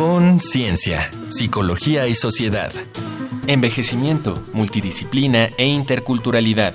Conciencia, 0.00 1.10
psicología 1.28 2.08
y 2.08 2.14
sociedad. 2.14 2.72
Envejecimiento, 3.46 4.42
multidisciplina 4.54 5.50
e 5.58 5.66
interculturalidad. 5.66 6.72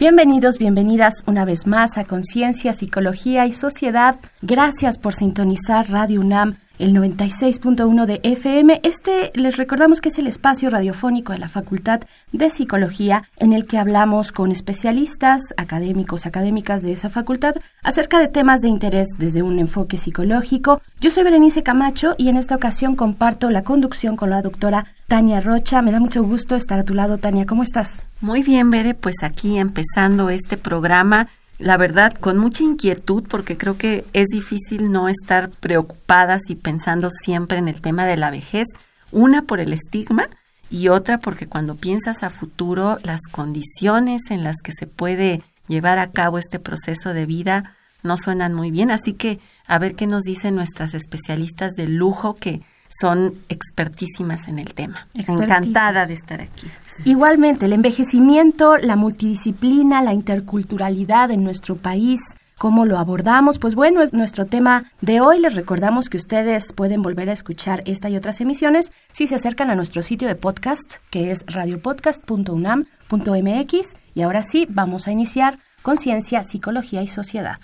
Bienvenidos, 0.00 0.58
bienvenidas 0.58 1.22
una 1.26 1.44
vez 1.44 1.68
más 1.68 1.98
a 1.98 2.04
Conciencia, 2.04 2.72
Psicología 2.72 3.46
y 3.46 3.52
Sociedad. 3.52 4.16
Gracias 4.42 4.98
por 4.98 5.14
sintonizar 5.14 5.88
Radio 5.88 6.20
UNAM 6.20 6.56
el 6.78 6.94
96.1 6.94 8.06
de 8.06 8.20
FM. 8.22 8.80
Este 8.82 9.30
les 9.34 9.56
recordamos 9.56 10.00
que 10.00 10.08
es 10.08 10.18
el 10.18 10.26
espacio 10.26 10.70
radiofónico 10.70 11.32
de 11.32 11.38
la 11.38 11.48
Facultad 11.48 12.00
de 12.32 12.50
Psicología 12.50 13.24
en 13.38 13.52
el 13.52 13.66
que 13.66 13.78
hablamos 13.78 14.32
con 14.32 14.52
especialistas, 14.52 15.54
académicos, 15.56 16.26
académicas 16.26 16.82
de 16.82 16.92
esa 16.92 17.08
facultad 17.08 17.56
acerca 17.82 18.18
de 18.20 18.28
temas 18.28 18.60
de 18.60 18.68
interés 18.68 19.08
desde 19.18 19.42
un 19.42 19.58
enfoque 19.58 19.98
psicológico. 19.98 20.80
Yo 21.00 21.10
soy 21.10 21.24
Berenice 21.24 21.62
Camacho 21.62 22.14
y 22.18 22.28
en 22.28 22.36
esta 22.36 22.56
ocasión 22.56 22.96
comparto 22.96 23.50
la 23.50 23.64
conducción 23.64 24.16
con 24.16 24.30
la 24.30 24.42
doctora 24.42 24.86
Tania 25.08 25.40
Rocha. 25.40 25.82
Me 25.82 25.92
da 25.92 26.00
mucho 26.00 26.22
gusto 26.22 26.56
estar 26.56 26.78
a 26.78 26.84
tu 26.84 26.94
lado, 26.94 27.18
Tania. 27.18 27.46
¿Cómo 27.46 27.62
estás? 27.62 28.02
Muy 28.20 28.42
bien, 28.42 28.70
Bere, 28.70 28.94
pues 28.94 29.16
aquí 29.22 29.58
empezando 29.58 30.30
este 30.30 30.56
programa 30.56 31.28
la 31.58 31.76
verdad, 31.76 32.14
con 32.14 32.38
mucha 32.38 32.62
inquietud, 32.62 33.24
porque 33.28 33.56
creo 33.56 33.76
que 33.76 34.04
es 34.12 34.26
difícil 34.28 34.92
no 34.92 35.08
estar 35.08 35.50
preocupadas 35.50 36.42
y 36.48 36.54
pensando 36.54 37.10
siempre 37.24 37.58
en 37.58 37.68
el 37.68 37.80
tema 37.80 38.06
de 38.06 38.16
la 38.16 38.30
vejez, 38.30 38.66
una 39.10 39.42
por 39.42 39.60
el 39.60 39.72
estigma 39.72 40.28
y 40.70 40.88
otra 40.88 41.18
porque 41.18 41.46
cuando 41.46 41.74
piensas 41.74 42.22
a 42.22 42.30
futuro, 42.30 42.98
las 43.02 43.20
condiciones 43.30 44.22
en 44.30 44.44
las 44.44 44.56
que 44.62 44.72
se 44.72 44.86
puede 44.86 45.42
llevar 45.66 45.98
a 45.98 46.10
cabo 46.10 46.38
este 46.38 46.58
proceso 46.58 47.12
de 47.12 47.26
vida 47.26 47.74
no 48.02 48.16
suenan 48.16 48.54
muy 48.54 48.70
bien. 48.70 48.90
Así 48.90 49.14
que 49.14 49.40
a 49.66 49.78
ver 49.78 49.94
qué 49.94 50.06
nos 50.06 50.22
dicen 50.22 50.54
nuestras 50.54 50.94
especialistas 50.94 51.72
de 51.72 51.88
lujo 51.88 52.34
que 52.34 52.62
son 53.00 53.34
expertísimas 53.48 54.48
en 54.48 54.58
el 54.58 54.74
tema. 54.74 55.08
Encantada 55.14 56.06
de 56.06 56.14
estar 56.14 56.40
aquí. 56.40 56.68
Igualmente, 57.04 57.66
el 57.66 57.72
envejecimiento, 57.72 58.76
la 58.76 58.96
multidisciplina, 58.96 60.02
la 60.02 60.12
interculturalidad 60.12 61.30
en 61.30 61.44
nuestro 61.44 61.76
país, 61.76 62.20
¿Cómo 62.58 62.84
lo 62.86 62.98
abordamos? 62.98 63.60
Pues 63.60 63.76
bueno, 63.76 64.02
es 64.02 64.12
nuestro 64.12 64.46
tema 64.46 64.82
de 65.00 65.20
hoy. 65.20 65.38
Les 65.38 65.54
recordamos 65.54 66.08
que 66.08 66.16
ustedes 66.16 66.72
pueden 66.72 67.02
volver 67.02 67.30
a 67.30 67.32
escuchar 67.32 67.82
esta 67.84 68.10
y 68.10 68.16
otras 68.16 68.40
emisiones 68.40 68.90
si 69.12 69.28
se 69.28 69.36
acercan 69.36 69.70
a 69.70 69.76
nuestro 69.76 70.02
sitio 70.02 70.26
de 70.26 70.34
podcast, 70.34 70.96
que 71.10 71.30
es 71.30 71.44
radiopodcast.unam.mx. 71.46 73.94
Y 74.12 74.22
ahora 74.22 74.42
sí, 74.42 74.66
vamos 74.68 75.06
a 75.06 75.12
iniciar 75.12 75.60
Conciencia, 75.82 76.42
Psicología 76.42 77.00
y 77.02 77.06
Sociedad. 77.06 77.58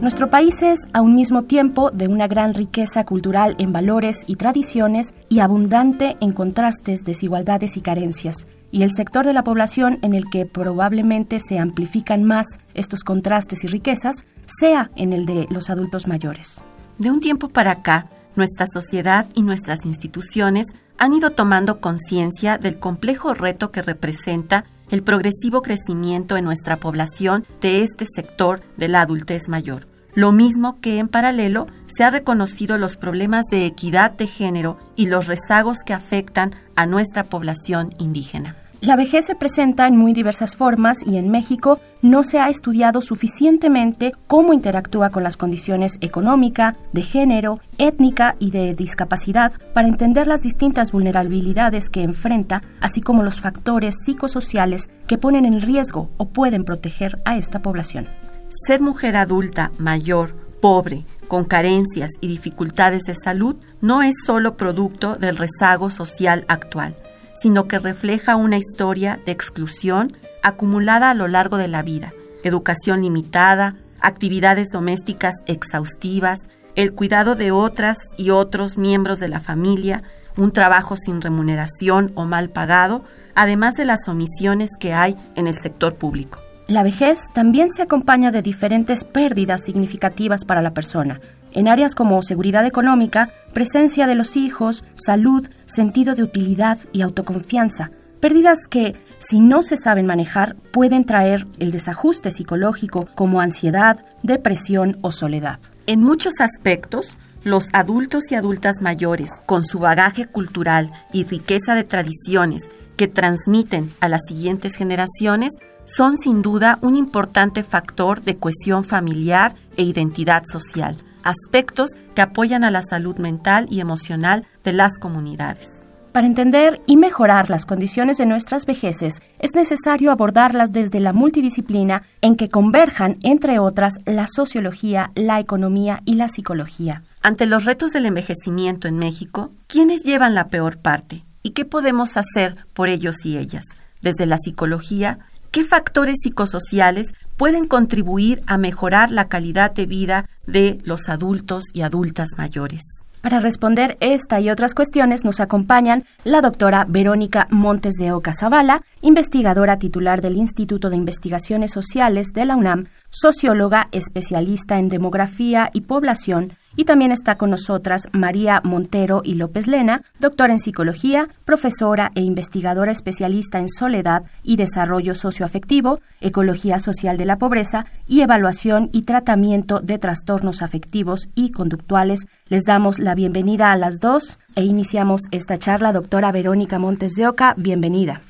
Nuestro 0.00 0.28
país 0.28 0.62
es, 0.62 0.78
a 0.94 1.02
un 1.02 1.14
mismo 1.14 1.42
tiempo, 1.42 1.90
de 1.90 2.08
una 2.08 2.26
gran 2.26 2.54
riqueza 2.54 3.04
cultural 3.04 3.54
en 3.58 3.70
valores 3.70 4.16
y 4.26 4.36
tradiciones 4.36 5.12
y 5.28 5.40
abundante 5.40 6.16
en 6.22 6.32
contrastes, 6.32 7.04
desigualdades 7.04 7.76
y 7.76 7.82
carencias, 7.82 8.46
y 8.70 8.82
el 8.82 8.92
sector 8.92 9.26
de 9.26 9.34
la 9.34 9.44
población 9.44 9.98
en 10.00 10.14
el 10.14 10.24
que 10.30 10.46
probablemente 10.46 11.38
se 11.38 11.58
amplifican 11.58 12.24
más 12.24 12.46
estos 12.72 13.04
contrastes 13.04 13.62
y 13.62 13.66
riquezas 13.66 14.24
sea 14.46 14.90
en 14.96 15.12
el 15.12 15.26
de 15.26 15.46
los 15.50 15.68
adultos 15.68 16.06
mayores. 16.06 16.64
De 16.96 17.10
un 17.10 17.20
tiempo 17.20 17.50
para 17.50 17.72
acá, 17.72 18.06
nuestra 18.36 18.64
sociedad 18.72 19.26
y 19.34 19.42
nuestras 19.42 19.84
instituciones 19.84 20.66
han 20.96 21.12
ido 21.12 21.32
tomando 21.32 21.78
conciencia 21.82 22.56
del 22.56 22.78
complejo 22.78 23.34
reto 23.34 23.70
que 23.70 23.82
representa 23.82 24.64
el 24.90 25.02
progresivo 25.02 25.60
crecimiento 25.60 26.38
en 26.38 26.46
nuestra 26.46 26.76
población 26.76 27.44
de 27.60 27.82
este 27.82 28.06
sector 28.06 28.62
de 28.78 28.88
la 28.88 29.02
adultez 29.02 29.42
mayor 29.48 29.89
lo 30.14 30.32
mismo 30.32 30.80
que 30.80 30.98
en 30.98 31.08
paralelo 31.08 31.66
se 31.86 32.04
ha 32.04 32.10
reconocido 32.10 32.78
los 32.78 32.96
problemas 32.96 33.44
de 33.50 33.66
equidad 33.66 34.12
de 34.12 34.26
género 34.26 34.78
y 34.96 35.06
los 35.06 35.26
rezagos 35.26 35.78
que 35.84 35.94
afectan 35.94 36.54
a 36.76 36.86
nuestra 36.86 37.24
población 37.24 37.90
indígena. 37.98 38.56
La 38.80 38.96
vejez 38.96 39.26
se 39.26 39.34
presenta 39.34 39.86
en 39.86 39.98
muy 39.98 40.14
diversas 40.14 40.56
formas 40.56 41.06
y 41.06 41.18
en 41.18 41.30
México 41.30 41.80
no 42.00 42.22
se 42.22 42.38
ha 42.38 42.48
estudiado 42.48 43.02
suficientemente 43.02 44.12
cómo 44.26 44.54
interactúa 44.54 45.10
con 45.10 45.22
las 45.22 45.36
condiciones 45.36 45.98
económica, 46.00 46.76
de 46.94 47.02
género, 47.02 47.60
étnica 47.76 48.36
y 48.38 48.52
de 48.52 48.74
discapacidad 48.74 49.52
para 49.74 49.86
entender 49.86 50.26
las 50.26 50.40
distintas 50.40 50.92
vulnerabilidades 50.92 51.90
que 51.90 52.02
enfrenta, 52.02 52.62
así 52.80 53.02
como 53.02 53.22
los 53.22 53.38
factores 53.38 53.96
psicosociales 54.06 54.88
que 55.06 55.18
ponen 55.18 55.44
en 55.44 55.60
riesgo 55.60 56.08
o 56.16 56.30
pueden 56.30 56.64
proteger 56.64 57.20
a 57.26 57.36
esta 57.36 57.60
población. 57.60 58.08
Ser 58.50 58.80
mujer 58.80 59.16
adulta, 59.16 59.70
mayor, 59.78 60.34
pobre, 60.60 61.04
con 61.28 61.44
carencias 61.44 62.10
y 62.20 62.26
dificultades 62.26 63.04
de 63.04 63.14
salud 63.14 63.54
no 63.80 64.02
es 64.02 64.12
solo 64.26 64.56
producto 64.56 65.14
del 65.14 65.36
rezago 65.36 65.88
social 65.88 66.44
actual, 66.48 66.96
sino 67.32 67.68
que 67.68 67.78
refleja 67.78 68.34
una 68.34 68.58
historia 68.58 69.20
de 69.24 69.30
exclusión 69.30 70.16
acumulada 70.42 71.10
a 71.10 71.14
lo 71.14 71.28
largo 71.28 71.58
de 71.58 71.68
la 71.68 71.82
vida, 71.82 72.12
educación 72.42 73.02
limitada, 73.02 73.76
actividades 74.00 74.70
domésticas 74.72 75.34
exhaustivas, 75.46 76.40
el 76.74 76.92
cuidado 76.92 77.36
de 77.36 77.52
otras 77.52 77.98
y 78.16 78.30
otros 78.30 78.76
miembros 78.76 79.20
de 79.20 79.28
la 79.28 79.38
familia, 79.38 80.02
un 80.36 80.50
trabajo 80.50 80.96
sin 80.96 81.20
remuneración 81.20 82.10
o 82.16 82.24
mal 82.24 82.48
pagado, 82.48 83.04
además 83.36 83.76
de 83.76 83.84
las 83.84 84.08
omisiones 84.08 84.70
que 84.80 84.92
hay 84.92 85.16
en 85.36 85.46
el 85.46 85.54
sector 85.54 85.94
público. 85.94 86.40
La 86.70 86.84
vejez 86.84 87.18
también 87.34 87.68
se 87.68 87.82
acompaña 87.82 88.30
de 88.30 88.42
diferentes 88.42 89.02
pérdidas 89.02 89.64
significativas 89.64 90.44
para 90.44 90.62
la 90.62 90.72
persona, 90.72 91.20
en 91.50 91.66
áreas 91.66 91.96
como 91.96 92.22
seguridad 92.22 92.64
económica, 92.64 93.30
presencia 93.52 94.06
de 94.06 94.14
los 94.14 94.36
hijos, 94.36 94.84
salud, 94.94 95.48
sentido 95.66 96.14
de 96.14 96.22
utilidad 96.22 96.78
y 96.92 97.00
autoconfianza, 97.02 97.90
pérdidas 98.20 98.68
que, 98.70 98.94
si 99.18 99.40
no 99.40 99.64
se 99.64 99.76
saben 99.76 100.06
manejar, 100.06 100.54
pueden 100.70 101.04
traer 101.04 101.44
el 101.58 101.72
desajuste 101.72 102.30
psicológico 102.30 103.08
como 103.16 103.40
ansiedad, 103.40 104.04
depresión 104.22 104.96
o 105.00 105.10
soledad. 105.10 105.58
En 105.88 106.04
muchos 106.04 106.34
aspectos, 106.38 107.08
los 107.42 107.64
adultos 107.72 108.30
y 108.30 108.36
adultas 108.36 108.76
mayores, 108.80 109.32
con 109.44 109.64
su 109.64 109.80
bagaje 109.80 110.26
cultural 110.26 110.92
y 111.12 111.24
riqueza 111.24 111.74
de 111.74 111.82
tradiciones 111.82 112.70
que 112.96 113.08
transmiten 113.08 113.90
a 113.98 114.08
las 114.08 114.20
siguientes 114.28 114.76
generaciones, 114.76 115.52
son 115.96 116.18
sin 116.18 116.42
duda 116.42 116.78
un 116.82 116.96
importante 116.96 117.62
factor 117.62 118.22
de 118.22 118.36
cohesión 118.36 118.84
familiar 118.84 119.54
e 119.76 119.82
identidad 119.82 120.44
social, 120.44 120.96
aspectos 121.22 121.90
que 122.14 122.22
apoyan 122.22 122.64
a 122.64 122.70
la 122.70 122.82
salud 122.82 123.16
mental 123.18 123.66
y 123.70 123.80
emocional 123.80 124.46
de 124.62 124.72
las 124.72 124.98
comunidades. 124.98 125.66
Para 126.12 126.26
entender 126.26 126.80
y 126.86 126.96
mejorar 126.96 127.50
las 127.50 127.64
condiciones 127.64 128.16
de 128.16 128.26
nuestras 128.26 128.66
vejeces, 128.66 129.22
es 129.38 129.54
necesario 129.54 130.10
abordarlas 130.10 130.72
desde 130.72 130.98
la 130.98 131.12
multidisciplina 131.12 132.02
en 132.20 132.34
que 132.34 132.48
converjan, 132.48 133.16
entre 133.22 133.60
otras, 133.60 133.94
la 134.06 134.26
sociología, 134.26 135.12
la 135.14 135.38
economía 135.38 136.02
y 136.04 136.14
la 136.14 136.28
psicología. 136.28 137.04
Ante 137.22 137.46
los 137.46 137.64
retos 137.64 137.92
del 137.92 138.06
envejecimiento 138.06 138.88
en 138.88 138.98
México, 138.98 139.52
¿quiénes 139.68 140.02
llevan 140.02 140.34
la 140.34 140.48
peor 140.48 140.78
parte? 140.78 141.22
¿Y 141.42 141.50
qué 141.50 141.64
podemos 141.64 142.16
hacer 142.16 142.56
por 142.74 142.88
ellos 142.88 143.14
y 143.24 143.36
ellas? 143.38 143.64
Desde 144.02 144.26
la 144.26 144.36
psicología, 144.38 145.18
¿Qué 145.50 145.64
factores 145.64 146.18
psicosociales 146.22 147.08
pueden 147.36 147.66
contribuir 147.66 148.40
a 148.46 148.56
mejorar 148.56 149.10
la 149.10 149.26
calidad 149.26 149.72
de 149.72 149.84
vida 149.84 150.28
de 150.46 150.78
los 150.84 151.08
adultos 151.08 151.64
y 151.74 151.80
adultas 151.82 152.28
mayores? 152.38 152.82
Para 153.20 153.40
responder 153.40 153.96
esta 154.00 154.40
y 154.40 154.48
otras 154.48 154.74
cuestiones 154.74 155.24
nos 155.24 155.40
acompañan 155.40 156.04
la 156.22 156.40
doctora 156.40 156.86
Verónica 156.88 157.48
Montes 157.50 157.94
de 157.94 158.12
Oca 158.12 158.32
Zavala, 158.32 158.82
investigadora 159.02 159.76
titular 159.78 160.22
del 160.22 160.36
Instituto 160.36 160.88
de 160.88 160.96
Investigaciones 160.96 161.72
Sociales 161.72 162.28
de 162.32 162.44
la 162.44 162.54
UNAM, 162.54 162.86
socióloga 163.10 163.88
especialista 163.90 164.78
en 164.78 164.88
demografía 164.88 165.70
y 165.74 165.80
población, 165.80 166.52
y 166.76 166.84
también 166.84 167.12
está 167.12 167.36
con 167.36 167.50
nosotras 167.50 168.08
María 168.12 168.60
Montero 168.64 169.22
y 169.24 169.34
López 169.34 169.66
Lena, 169.66 170.02
doctora 170.18 170.52
en 170.52 170.60
psicología, 170.60 171.28
profesora 171.44 172.10
e 172.14 172.20
investigadora 172.20 172.92
especialista 172.92 173.58
en 173.58 173.68
soledad 173.68 174.22
y 174.42 174.56
desarrollo 174.56 175.14
socioafectivo, 175.14 176.00
ecología 176.20 176.80
social 176.80 177.16
de 177.16 177.24
la 177.24 177.36
pobreza 177.36 177.86
y 178.06 178.20
evaluación 178.20 178.90
y 178.92 179.02
tratamiento 179.02 179.80
de 179.80 179.98
trastornos 179.98 180.62
afectivos 180.62 181.28
y 181.34 181.50
conductuales. 181.50 182.26
Les 182.48 182.64
damos 182.64 182.98
la 182.98 183.14
bienvenida 183.14 183.72
a 183.72 183.76
las 183.76 183.98
dos 183.98 184.38
e 184.54 184.64
iniciamos 184.64 185.22
esta 185.30 185.58
charla. 185.58 185.92
Doctora 185.92 186.32
Verónica 186.32 186.78
Montes 186.78 187.12
de 187.12 187.26
Oca, 187.26 187.54
bienvenida. 187.56 188.20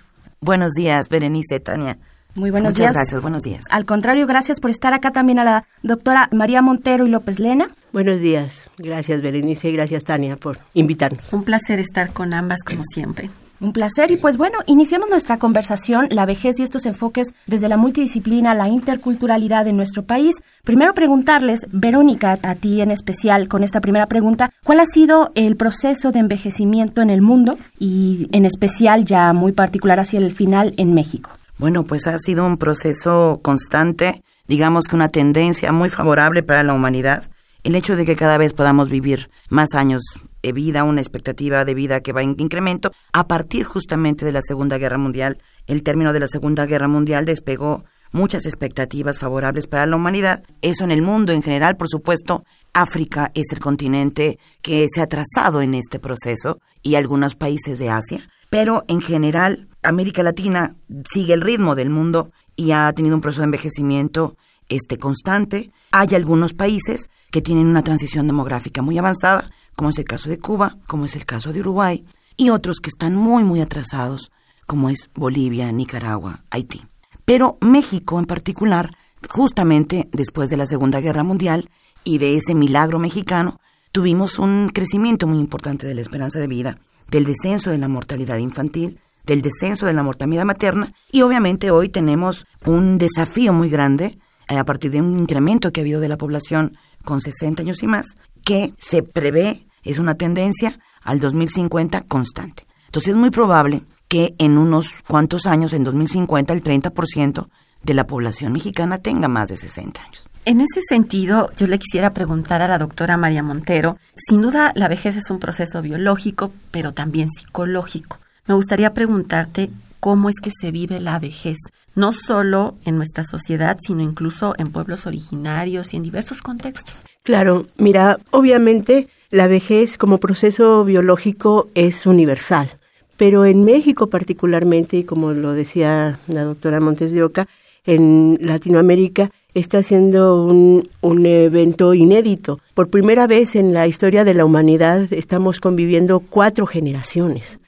Buenos 0.41 0.73
días, 0.73 1.09
Berenice, 1.09 1.61
Tania. 1.61 1.99
Muy 2.35 2.51
buenos 2.51 2.75
Muchas 2.75 2.79
días. 2.79 2.95
gracias, 2.95 3.23
buenos 3.23 3.43
días. 3.43 3.65
Al 3.71 3.85
contrario, 3.85 4.27
gracias 4.27 4.61
por 4.61 4.71
estar 4.71 4.95
acá 4.95 5.11
también 5.11 5.39
a 5.39 5.45
la 5.45 5.65
doctora 5.83 6.29
María 6.33 6.63
Montero 6.63 7.07
y 7.07 7.11
López 7.11 7.39
Lena. 7.39 7.71
Buenos 7.93 8.21
días. 8.21 8.71
Gracias, 8.79 9.21
Berenice, 9.23 9.69
y 9.69 9.73
gracias, 9.73 10.05
Tania, 10.05 10.37
por 10.37 10.59
invitarnos. 10.75 11.33
Un 11.33 11.45
placer 11.45 11.81
estar 11.81 12.13
con 12.13 12.33
ambas, 12.33 12.61
como 12.65 12.83
siempre. 12.95 13.31
Un 13.61 13.75
placer 13.75 14.11
y 14.11 14.17
pues 14.17 14.39
bueno, 14.39 14.59
iniciamos 14.67 15.11
nuestra 15.11 15.37
conversación, 15.37 16.07
la 16.11 16.25
vejez 16.25 16.59
y 16.59 16.63
estos 16.63 16.87
enfoques 16.87 17.35
desde 17.47 17.69
la 17.69 17.77
multidisciplina, 17.77 18.55
la 18.55 18.69
interculturalidad 18.69 19.67
en 19.67 19.77
nuestro 19.77 20.03
país. 20.03 20.37
Primero 20.65 20.95
preguntarles, 20.95 21.67
Verónica, 21.71 22.39
a 22.43 22.55
ti 22.55 22.81
en 22.81 22.91
especial 22.91 23.49
con 23.49 23.63
esta 23.63 23.83
primera 23.83 24.07
pregunta, 24.07 24.51
¿cuál 24.65 24.81
ha 24.81 24.87
sido 24.87 25.31
el 25.35 25.57
proceso 25.57 26.11
de 26.11 26.21
envejecimiento 26.21 27.03
en 27.03 27.11
el 27.11 27.21
mundo 27.21 27.59
y 27.79 28.29
en 28.33 28.47
especial 28.47 29.05
ya 29.05 29.35
muy 29.35 29.53
particular 29.53 30.01
hacia 30.01 30.21
el 30.21 30.33
final 30.33 30.73
en 30.79 30.95
México? 30.95 31.31
Bueno, 31.61 31.85
pues 31.85 32.07
ha 32.07 32.19
sido 32.19 32.47
un 32.47 32.57
proceso 32.57 33.41
constante, 33.43 34.23
digamos 34.49 34.85
que 34.89 34.97
una 34.97 35.11
tendencia 35.11 35.73
muy 35.73 35.91
favorable 35.91 36.43
para 36.43 36.63
la 36.63 36.73
humanidad 36.73 37.25
el 37.65 37.75
hecho 37.75 37.97
de 37.97 38.07
que 38.07 38.17
cada 38.17 38.39
vez 38.39 38.55
podamos 38.55 38.89
vivir 38.89 39.29
más 39.51 39.75
años 39.75 40.01
de 40.43 40.53
vida, 40.53 40.85
una 40.85 41.03
expectativa 41.03 41.67
de 41.67 41.75
vida 41.75 42.01
que 42.01 42.15
va 42.15 42.23
en 42.23 42.35
incremento, 42.39 42.93
a 43.13 43.29
partir 43.29 43.67
justamente 43.67 44.25
de 44.25 44.33
la 44.33 44.41
Segunda 44.41 44.79
Guerra 44.79 44.97
Mundial, 44.97 45.37
el 45.67 45.83
término 45.83 46.15
de 46.15 46.21
la 46.21 46.29
Segunda 46.29 46.65
Guerra 46.65 46.89
Mundial 46.89 47.27
despegó 47.27 47.85
muchas 48.11 48.47
expectativas 48.47 49.19
favorables 49.19 49.67
para 49.67 49.85
la 49.85 49.97
humanidad. 49.97 50.43
Eso 50.63 50.85
en 50.85 50.93
el 50.93 51.03
mundo 51.03 51.35
en 51.35 51.43
general, 51.43 51.77
por 51.77 51.91
supuesto, 51.91 52.43
África 52.73 53.33
es 53.35 53.53
el 53.53 53.59
continente 53.59 54.39
que 54.63 54.87
se 54.91 55.03
ha 55.03 55.07
trazado 55.07 55.61
en 55.61 55.75
este 55.75 55.99
proceso 55.99 56.59
y 56.81 56.95
algunos 56.95 57.35
países 57.35 57.79
de 57.79 57.91
Asia, 57.91 58.27
pero 58.49 58.85
en 58.89 59.03
general 59.03 59.69
América 59.83 60.23
Latina 60.23 60.77
sigue 61.11 61.35
el 61.35 61.41
ritmo 61.41 61.75
del 61.75 61.91
mundo 61.91 62.31
y 62.57 62.73
ha 62.73 62.93
tenido 62.93 63.15
un 63.15 63.21
proceso 63.21 63.43
de 63.43 63.47
envejecimiento 63.47 64.37
este 64.69 64.99
constante. 64.99 65.71
Hay 65.93 66.15
algunos 66.15 66.53
países 66.53 67.09
que 67.31 67.43
tienen 67.43 67.67
una 67.67 67.83
transición 67.83 68.27
demográfica 68.27 68.83
muy 68.83 68.99
avanzada, 68.99 69.51
como 69.77 69.91
es 69.91 69.99
el 69.99 70.05
caso 70.05 70.29
de 70.29 70.39
Cuba, 70.39 70.77
como 70.87 71.05
es 71.05 71.17
el 71.17 71.25
caso 71.25 71.53
de 71.53 71.61
Uruguay, 71.61 72.05
y 72.37 72.51
otros 72.51 72.79
que 72.81 72.89
están 72.89 73.15
muy, 73.17 73.45
muy 73.45 73.61
atrasados, 73.61 74.31
como 74.67 74.91
es 74.91 75.11
Bolivia, 75.15 75.71
Nicaragua, 75.73 76.45
Haití. 76.51 76.83
Pero 77.25 77.59
México 77.61 78.19
en 78.19 78.27
particular, 78.27 78.91
justamente 79.29 80.09
después 80.13 80.51
de 80.51 80.57
la 80.57 80.67
Segunda 80.67 81.01
Guerra 81.01 81.23
Mundial 81.23 81.71
y 82.05 82.19
de 82.19 82.37
ese 82.37 82.55
milagro 82.55 82.99
mexicano, 82.99 83.61
tuvimos 83.93 84.39
un 84.39 84.71
crecimiento 84.73 85.27
muy 85.27 85.39
importante 85.39 85.87
de 85.87 85.95
la 85.95 86.01
esperanza 86.01 86.39
de 86.39 86.47
vida, 86.47 86.79
del 87.11 87.25
descenso 87.25 87.71
de 87.71 87.79
la 87.79 87.89
mortalidad 87.89 88.39
infantil, 88.39 88.99
del 89.25 89.43
descenso 89.43 89.87
de 89.87 89.93
la 89.93 90.03
mortalidad 90.03 90.45
materna 90.45 90.93
y 91.13 91.23
obviamente 91.23 91.71
hoy 91.71 91.89
tenemos 91.89 92.47
un 92.65 92.99
desafío 92.99 93.53
muy 93.53 93.69
grande 93.69 94.19
eh, 94.49 94.59
a 94.59 94.65
partir 94.65 94.91
de 94.91 95.01
un 95.01 95.19
incremento 95.19 95.73
que 95.73 95.81
ha 95.81 95.83
habido 95.83 96.01
de 96.01 96.09
la 96.09 96.17
población 96.17 96.77
con 97.05 97.21
60 97.21 97.63
años 97.63 97.83
y 97.83 97.87
más, 97.87 98.17
que 98.45 98.73
se 98.79 99.03
prevé, 99.03 99.65
es 99.85 99.99
una 99.99 100.15
tendencia 100.15 100.79
al 101.03 101.21
2050 101.21 102.03
constante. 102.03 102.67
Entonces 102.87 103.11
es 103.11 103.17
muy 103.17 103.31
probable 103.31 103.83
que 104.09 104.35
en 104.39 104.59
unos 104.59 104.87
cuantos 105.07 105.47
años, 105.47 105.73
en 105.73 105.85
2050, 105.85 106.53
el 106.53 106.63
30% 106.63 107.49
de 107.83 107.95
la 107.95 108.07
población 108.07 108.53
mexicana 108.53 108.99
tenga 108.99 109.29
más 109.29 109.49
de 109.49 109.57
60 109.57 110.03
años. 110.03 110.27
En 110.45 110.61
ese 110.61 110.81
sentido, 110.89 111.51
yo 111.57 111.67
le 111.67 111.79
quisiera 111.79 112.13
preguntar 112.13 112.63
a 112.63 112.69
la 112.69 112.79
doctora 112.79 113.17
María 113.17 113.43
Montero, 113.43 113.99
sin 114.17 114.43
duda 114.43 114.73
la 114.75 114.89
vejez 114.89 115.17
es 115.17 115.31
un 115.31 115.39
proceso 115.39 115.81
biológico, 115.83 116.51
pero 116.71 116.93
también 116.93 117.29
psicológico. 117.29 118.19
Me 118.47 118.55
gustaría 118.55 118.95
preguntarte 118.95 119.71
cómo 120.01 120.29
es 120.29 120.37
que 120.43 120.51
se 120.61 120.71
vive 120.71 120.99
la 120.99 121.19
vejez, 121.19 121.59
no 121.95 122.13
solo 122.13 122.75
en 122.85 122.97
nuestra 122.97 123.25
sociedad, 123.25 123.77
sino 123.81 124.03
incluso 124.03 124.55
en 124.59 124.73
pueblos 124.73 125.07
originarios 125.07 125.93
y 125.93 125.99
en 125.99 126.03
diversos 126.03 126.43
contextos. 126.43 127.05
Claro, 127.23 127.67
mira, 127.77 128.19
obviamente 128.31 129.09
la 129.31 129.47
vejez 129.47 129.99
como 129.99 130.19
proceso 130.19 130.85
biológico 130.85 131.69
es 131.75 132.07
universal, 132.07 132.73
pero 133.17 133.45
en 133.45 133.65
México 133.65 134.09
particularmente, 134.09 134.97
y 134.97 135.05
como 135.05 135.33
lo 135.33 135.53
decía 135.53 136.19
la 136.27 136.45
doctora 136.45 136.81
Montes 136.81 137.13
de 137.13 137.23
Oca, 137.23 137.47
en 137.87 138.39
Latinoamérica 138.41 139.31
está 139.55 139.83
siendo 139.83 140.45
un, 140.45 140.89
un, 141.01 141.27
evento 141.27 141.95
inédito. 141.95 142.61
Por 142.75 142.89
primera 142.89 143.27
vez 143.27 143.57
en 143.57 143.73
la 143.73 143.87
historia 143.87 144.25
de 144.25 144.35
la 144.35 144.45
humanidad 144.45 145.13
estamos 145.13 145.61
conviviendo 145.61 146.21
cuatro 146.21 146.67
generaciones. 146.67 147.59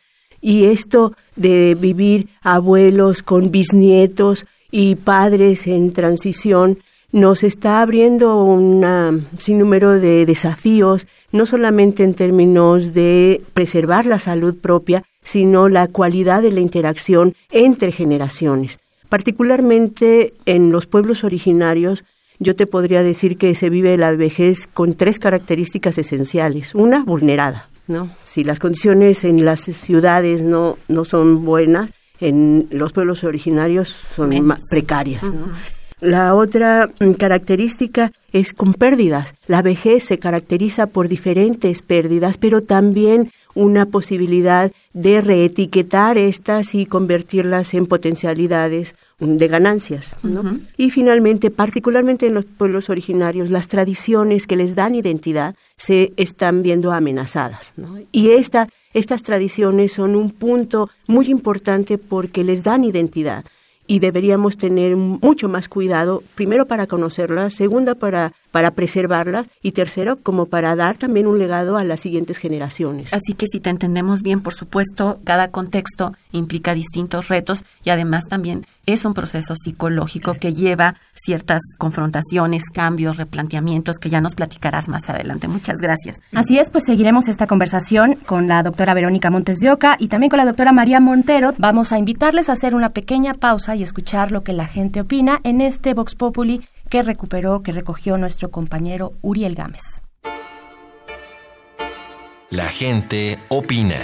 Y 0.42 0.66
esto 0.66 1.12
de 1.36 1.74
vivir 1.74 2.28
abuelos 2.42 3.22
con 3.22 3.50
bisnietos 3.50 4.44
y 4.70 4.96
padres 4.96 5.66
en 5.66 5.92
transición 5.92 6.78
nos 7.12 7.42
está 7.42 7.80
abriendo 7.80 8.42
un 8.42 9.26
sinnúmero 9.38 10.00
de 10.00 10.26
desafíos, 10.26 11.06
no 11.30 11.46
solamente 11.46 12.02
en 12.02 12.14
términos 12.14 12.94
de 12.94 13.42
preservar 13.52 14.06
la 14.06 14.18
salud 14.18 14.56
propia, 14.58 15.04
sino 15.22 15.68
la 15.68 15.88
cualidad 15.88 16.42
de 16.42 16.52
la 16.52 16.60
interacción 16.60 17.34
entre 17.50 17.92
generaciones. 17.92 18.78
Particularmente 19.10 20.32
en 20.46 20.72
los 20.72 20.86
pueblos 20.86 21.22
originarios, 21.22 22.02
yo 22.38 22.56
te 22.56 22.66
podría 22.66 23.02
decir 23.02 23.36
que 23.36 23.54
se 23.54 23.68
vive 23.68 23.96
la 23.98 24.10
vejez 24.12 24.66
con 24.72 24.94
tres 24.94 25.18
características 25.18 25.98
esenciales. 25.98 26.74
Una, 26.74 27.04
vulnerada. 27.04 27.68
¿No? 27.88 28.10
Si 28.22 28.44
las 28.44 28.58
condiciones 28.58 29.24
en 29.24 29.44
las 29.44 29.60
ciudades 29.60 30.42
no, 30.42 30.76
no 30.88 31.04
son 31.04 31.44
buenas, 31.44 31.90
en 32.20 32.68
los 32.70 32.92
pueblos 32.92 33.24
originarios 33.24 33.88
son 33.88 34.44
más 34.44 34.62
precarias. 34.70 35.22
La 36.00 36.34
otra 36.34 36.88
mm, 36.98 37.12
característica 37.12 38.12
es 38.32 38.52
con 38.52 38.74
pérdidas. 38.74 39.34
La 39.46 39.62
vejez 39.62 40.04
se 40.04 40.18
caracteriza 40.18 40.86
por 40.86 41.08
diferentes 41.08 41.82
pérdidas, 41.82 42.38
pero 42.38 42.60
también 42.60 43.30
una 43.54 43.86
posibilidad 43.86 44.72
de 44.94 45.20
reetiquetar 45.20 46.18
estas 46.18 46.74
y 46.74 46.86
convertirlas 46.86 47.74
en 47.74 47.86
potencialidades 47.86 48.94
de 49.22 49.48
ganancias. 49.48 50.16
Y 50.76 50.90
finalmente, 50.90 51.50
particularmente 51.50 52.26
en 52.26 52.34
los 52.34 52.44
pueblos 52.44 52.90
originarios, 52.90 53.50
las 53.50 53.68
tradiciones 53.68 54.46
que 54.46 54.56
les 54.56 54.74
dan 54.74 54.94
identidad 54.94 55.54
se 55.76 56.12
están 56.16 56.62
viendo 56.62 56.92
amenazadas. 56.92 57.72
Y 58.10 58.30
estas 58.30 59.22
tradiciones 59.22 59.92
son 59.92 60.16
un 60.16 60.30
punto 60.30 60.90
muy 61.06 61.26
importante 61.26 61.98
porque 61.98 62.44
les 62.44 62.62
dan 62.62 62.84
identidad 62.84 63.44
y 63.86 63.98
deberíamos 63.98 64.56
tener 64.56 64.96
mucho 64.96 65.48
más 65.48 65.68
cuidado, 65.68 66.22
primero 66.34 66.66
para 66.66 66.86
conocerlas, 66.86 67.54
segunda 67.54 67.94
para, 67.94 68.32
para 68.52 68.70
preservarlas 68.70 69.48
y 69.62 69.72
tercero 69.72 70.16
como 70.16 70.46
para 70.46 70.76
dar 70.76 70.96
también 70.96 71.26
un 71.26 71.40
legado 71.40 71.76
a 71.76 71.84
las 71.84 72.00
siguientes 72.00 72.38
generaciones. 72.38 73.12
Así 73.12 73.34
que 73.34 73.46
si 73.48 73.58
te 73.58 73.70
entendemos 73.70 74.22
bien, 74.22 74.40
por 74.40 74.54
supuesto, 74.54 75.18
cada 75.24 75.50
contexto 75.50 76.12
implica 76.30 76.74
distintos 76.74 77.28
retos 77.28 77.64
y 77.82 77.90
además 77.90 78.26
también 78.28 78.64
es 78.86 79.04
un 79.04 79.14
proceso 79.14 79.54
psicológico 79.54 80.34
que 80.34 80.54
lleva 80.54 80.96
ciertas 81.14 81.60
confrontaciones, 81.78 82.64
cambios, 82.72 83.16
replanteamientos 83.16 83.96
que 83.96 84.10
ya 84.10 84.20
nos 84.20 84.34
platicarás 84.34 84.88
más 84.88 85.08
adelante. 85.08 85.48
Muchas 85.48 85.78
gracias. 85.78 86.18
Así 86.34 86.58
es, 86.58 86.70
pues 86.70 86.84
seguiremos 86.84 87.28
esta 87.28 87.46
conversación 87.46 88.16
con 88.26 88.48
la 88.48 88.62
doctora 88.62 88.94
Verónica 88.94 89.30
Montes 89.30 89.58
de 89.58 89.70
Oca 89.70 89.96
y 89.98 90.08
también 90.08 90.30
con 90.30 90.38
la 90.38 90.44
doctora 90.44 90.72
María 90.72 91.00
Montero. 91.00 91.54
Vamos 91.58 91.92
a 91.92 91.98
invitarles 91.98 92.48
a 92.48 92.52
hacer 92.52 92.74
una 92.74 92.90
pequeña 92.90 93.34
pausa 93.34 93.76
y 93.76 93.82
escuchar 93.82 94.32
lo 94.32 94.42
que 94.42 94.52
la 94.52 94.66
gente 94.66 95.00
opina 95.00 95.40
en 95.44 95.60
este 95.60 95.94
Vox 95.94 96.14
Populi 96.14 96.62
que 96.92 97.02
recuperó, 97.02 97.62
que 97.62 97.72
recogió 97.72 98.18
nuestro 98.18 98.50
compañero 98.50 99.14
Uriel 99.22 99.54
Gámez. 99.54 99.80
La 102.50 102.66
gente 102.66 103.38
opina. 103.48 103.96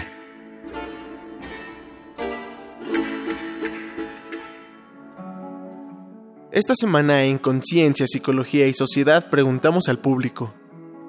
Esta 6.50 6.74
semana 6.74 7.24
en 7.24 7.36
Conciencia, 7.36 8.06
Psicología 8.06 8.66
y 8.66 8.72
Sociedad 8.72 9.28
preguntamos 9.28 9.90
al 9.90 9.98
público, 9.98 10.54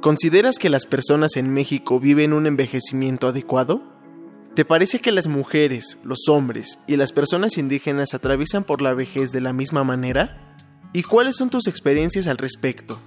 ¿consideras 0.02 0.58
que 0.60 0.68
las 0.68 0.86
personas 0.86 1.38
en 1.38 1.54
México 1.54 2.02
viven 2.02 2.34
un 2.34 2.46
envejecimiento 2.46 3.30
adecuado? 3.30 3.82
¿Te 4.54 4.66
parece 4.66 5.00
que 5.00 5.14
las 5.14 5.28
mujeres, 5.28 5.98
los 6.04 6.28
hombres 6.28 6.80
y 6.88 6.98
las 6.98 7.14
personas 7.14 7.58
indígenas 7.58 8.14
atraviesan 8.14 8.66
por 8.66 8.82
la 8.82 8.94
vejez 8.94 9.32
de 9.32 9.40
la 9.40 9.54
misma 9.54 9.86
manera? 9.86 10.49
¿Y 10.92 11.04
cuáles 11.04 11.36
son 11.36 11.52
tus 11.52 11.68
experiencias 11.68 12.26
al 12.26 12.38
respecto? 12.38 13.00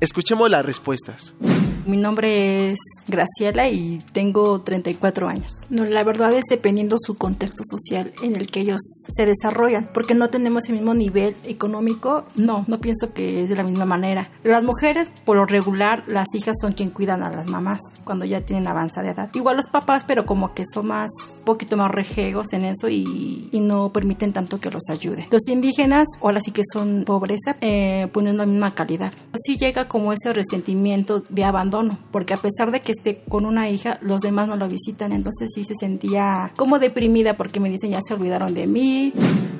Escuchemos 0.00 0.48
las 0.48 0.64
respuestas. 0.64 1.34
Mi 1.86 1.96
nombre 1.96 2.72
es 2.72 2.80
Graciela 3.06 3.68
y 3.68 4.00
tengo 4.12 4.60
34 4.60 5.28
años. 5.28 5.52
No, 5.70 5.84
la 5.84 6.02
verdad 6.02 6.34
es 6.34 6.46
dependiendo 6.50 6.96
su 6.98 7.16
contexto 7.16 7.62
social 7.64 8.12
en 8.22 8.34
el 8.34 8.48
que 8.48 8.58
ellos 8.58 8.80
se 9.08 9.24
desarrollan, 9.24 9.88
porque 9.94 10.16
no 10.16 10.28
tenemos 10.28 10.68
el 10.68 10.74
mismo 10.74 10.94
nivel 10.94 11.36
económico. 11.44 12.24
No, 12.34 12.64
no 12.66 12.80
pienso 12.80 13.12
que 13.12 13.44
es 13.44 13.50
de 13.50 13.54
la 13.54 13.62
misma 13.62 13.84
manera. 13.84 14.28
Las 14.42 14.64
mujeres, 14.64 15.12
por 15.24 15.36
lo 15.36 15.46
regular, 15.46 16.02
las 16.08 16.26
hijas 16.34 16.56
son 16.60 16.72
quien 16.72 16.90
cuidan 16.90 17.22
a 17.22 17.30
las 17.30 17.46
mamás 17.46 17.80
cuando 18.02 18.24
ya 18.24 18.40
tienen 18.40 18.66
avanzada 18.66 19.12
edad. 19.12 19.30
Igual 19.34 19.56
los 19.56 19.68
papás, 19.68 20.02
pero 20.04 20.26
como 20.26 20.54
que 20.54 20.64
son 20.66 20.88
más, 20.88 21.10
un 21.38 21.44
poquito 21.44 21.76
más 21.76 21.92
rejegos 21.92 22.52
en 22.52 22.64
eso 22.64 22.88
y, 22.88 23.48
y 23.52 23.60
no 23.60 23.92
permiten 23.92 24.32
tanto 24.32 24.58
que 24.58 24.70
los 24.70 24.90
ayude. 24.90 25.28
Los 25.30 25.46
indígenas, 25.46 26.08
ahora 26.20 26.40
sí 26.40 26.50
que 26.50 26.62
son 26.64 27.04
pobreza, 27.04 27.56
eh, 27.60 28.08
ponen 28.12 28.38
la 28.38 28.46
misma 28.46 28.74
calidad. 28.74 29.12
Así 29.32 29.56
llega 29.56 29.86
como 29.86 30.12
ese 30.12 30.32
resentimiento 30.32 31.22
de 31.30 31.44
abandono 31.44 31.75
porque 32.10 32.34
a 32.34 32.38
pesar 32.38 32.70
de 32.70 32.80
que 32.80 32.92
esté 32.92 33.22
con 33.28 33.46
una 33.46 33.68
hija, 33.68 33.98
los 34.02 34.20
demás 34.20 34.48
no 34.48 34.56
lo 34.56 34.68
visitan, 34.68 35.12
entonces 35.12 35.50
sí 35.54 35.64
se 35.64 35.74
sentía 35.78 36.52
como 36.56 36.78
deprimida 36.78 37.36
porque 37.36 37.60
me 37.60 37.70
dicen 37.70 37.90
ya 37.90 38.00
se 38.00 38.14
olvidaron 38.14 38.54
de 38.54 38.66
mí. 38.66 39.12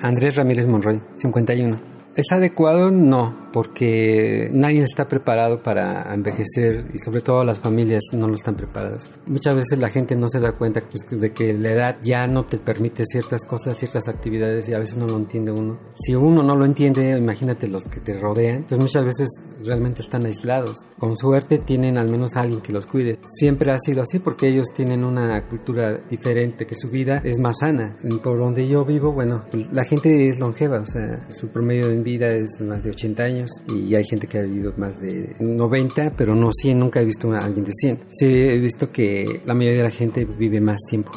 Andrés 0.02 0.36
Ramírez 0.36 0.66
Monroy, 0.66 1.00
51. 1.16 1.95
¿Es 2.16 2.32
adecuado? 2.32 2.90
No, 2.90 3.34
porque 3.52 4.48
nadie 4.52 4.82
está 4.82 5.06
preparado 5.06 5.62
para 5.62 6.14
envejecer 6.14 6.84
y 6.94 6.98
sobre 6.98 7.20
todo 7.20 7.44
las 7.44 7.58
familias 7.58 8.02
no 8.12 8.26
lo 8.26 8.34
están 8.34 8.54
preparadas. 8.54 9.10
Muchas 9.26 9.54
veces 9.54 9.78
la 9.78 9.90
gente 9.90 10.16
no 10.16 10.28
se 10.28 10.40
da 10.40 10.52
cuenta 10.52 10.80
pues, 10.80 11.08
de 11.10 11.32
que 11.32 11.52
la 11.52 11.72
edad 11.72 11.96
ya 12.02 12.26
no 12.26 12.46
te 12.46 12.56
permite 12.56 13.04
ciertas 13.04 13.44
cosas, 13.44 13.76
ciertas 13.76 14.08
actividades 14.08 14.66
y 14.70 14.72
a 14.72 14.78
veces 14.78 14.96
no 14.96 15.06
lo 15.06 15.18
entiende 15.18 15.52
uno. 15.52 15.78
Si 15.94 16.14
uno 16.14 16.42
no 16.42 16.56
lo 16.56 16.64
entiende, 16.64 17.18
imagínate 17.18 17.68
los 17.68 17.84
que 17.84 18.00
te 18.00 18.18
rodean. 18.18 18.56
Entonces 18.56 18.78
muchas 18.78 19.04
veces 19.04 19.28
realmente 19.62 20.00
están 20.00 20.24
aislados. 20.24 20.78
Con 20.98 21.16
suerte 21.16 21.58
tienen 21.58 21.98
al 21.98 22.10
menos 22.10 22.36
alguien 22.36 22.62
que 22.62 22.72
los 22.72 22.86
cuide. 22.86 23.18
Siempre 23.34 23.72
ha 23.72 23.78
sido 23.78 24.00
así 24.00 24.20
porque 24.20 24.48
ellos 24.48 24.68
tienen 24.74 25.04
una 25.04 25.42
cultura 25.48 25.98
diferente, 26.10 26.66
que 26.66 26.76
su 26.76 26.88
vida 26.88 27.20
es 27.24 27.38
más 27.38 27.56
sana. 27.60 27.96
Por 28.22 28.38
donde 28.38 28.66
yo 28.66 28.86
vivo, 28.86 29.12
bueno, 29.12 29.42
la 29.72 29.84
gente 29.84 30.28
es 30.28 30.38
longeva, 30.38 30.80
o 30.80 30.86
sea, 30.86 31.26
su 31.28 31.48
promedio 31.48 31.88
de 31.88 32.05
vida 32.06 32.30
es 32.30 32.60
más 32.60 32.84
de 32.84 32.90
80 32.90 33.22
años 33.22 33.50
y 33.68 33.92
hay 33.96 34.04
gente 34.04 34.28
que 34.28 34.38
ha 34.38 34.42
vivido 34.42 34.72
más 34.76 35.00
de 35.00 35.34
90, 35.40 36.12
pero 36.16 36.36
no 36.36 36.50
100, 36.52 36.78
nunca 36.78 37.00
he 37.00 37.04
visto 37.04 37.32
a 37.32 37.44
alguien 37.44 37.64
de 37.66 37.72
100. 37.72 37.98
Sí, 38.08 38.26
he 38.26 38.58
visto 38.58 38.90
que 38.90 39.40
la 39.44 39.54
mayoría 39.54 39.78
de 39.78 39.88
la 39.88 39.90
gente 39.90 40.24
vive 40.24 40.60
más 40.60 40.78
tiempo. 40.88 41.10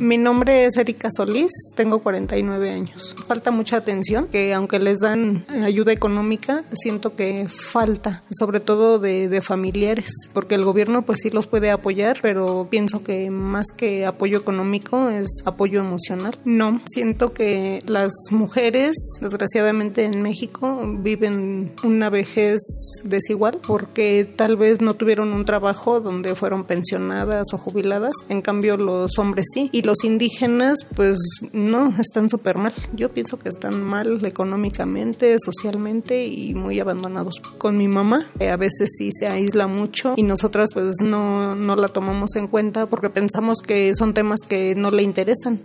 Mi 0.00 0.16
nombre 0.16 0.64
es 0.64 0.76
Erika 0.76 1.08
Solís, 1.10 1.50
tengo 1.74 1.98
49 1.98 2.70
años. 2.70 3.16
Falta 3.26 3.50
mucha 3.50 3.78
atención, 3.78 4.28
que 4.28 4.54
aunque 4.54 4.78
les 4.78 5.00
dan 5.00 5.44
ayuda 5.64 5.92
económica, 5.92 6.62
siento 6.72 7.16
que 7.16 7.48
falta, 7.48 8.22
sobre 8.30 8.60
todo 8.60 9.00
de, 9.00 9.28
de, 9.28 9.42
familiares, 9.42 10.12
porque 10.32 10.54
el 10.54 10.64
gobierno 10.64 11.02
pues 11.02 11.18
sí 11.22 11.30
los 11.30 11.48
puede 11.48 11.72
apoyar, 11.72 12.18
pero 12.22 12.68
pienso 12.70 13.02
que 13.02 13.28
más 13.30 13.66
que 13.76 14.06
apoyo 14.06 14.38
económico 14.38 15.08
es 15.08 15.42
apoyo 15.44 15.80
emocional. 15.80 16.38
No, 16.44 16.80
siento 16.86 17.32
que 17.32 17.82
las 17.86 18.12
mujeres, 18.30 18.94
desgraciadamente 19.20 20.04
en 20.04 20.27
México, 20.28 20.84
viven 20.98 21.72
una 21.82 22.10
vejez 22.10 22.60
desigual 23.02 23.58
porque 23.66 24.28
tal 24.36 24.58
vez 24.58 24.82
no 24.82 24.92
tuvieron 24.92 25.32
un 25.32 25.46
trabajo 25.46 26.00
donde 26.00 26.34
fueron 26.34 26.64
pensionadas 26.64 27.46
o 27.54 27.58
jubiladas, 27.58 28.12
en 28.28 28.42
cambio 28.42 28.76
los 28.76 29.18
hombres 29.18 29.46
sí. 29.54 29.70
Y 29.72 29.82
los 29.82 30.04
indígenas, 30.04 30.80
pues 30.94 31.16
no, 31.52 31.94
están 31.98 32.28
súper 32.28 32.58
mal. 32.58 32.74
Yo 32.92 33.10
pienso 33.10 33.38
que 33.38 33.48
están 33.48 33.82
mal 33.82 34.22
económicamente, 34.22 35.36
socialmente 35.42 36.26
y 36.26 36.54
muy 36.54 36.78
abandonados. 36.78 37.34
Con 37.56 37.78
mi 37.78 37.88
mamá, 37.88 38.26
eh, 38.38 38.50
a 38.50 38.58
veces 38.58 38.90
sí 38.98 39.10
se 39.10 39.28
aísla 39.28 39.66
mucho 39.66 40.12
y 40.16 40.24
nosotras 40.24 40.70
pues 40.74 40.96
no, 41.02 41.54
no 41.54 41.74
la 41.74 41.88
tomamos 41.88 42.36
en 42.36 42.48
cuenta 42.48 42.84
porque 42.84 43.08
pensamos 43.08 43.62
que 43.66 43.94
son 43.94 44.12
temas 44.12 44.40
que 44.46 44.74
no 44.74 44.90
le 44.90 45.02
interesan. 45.02 45.58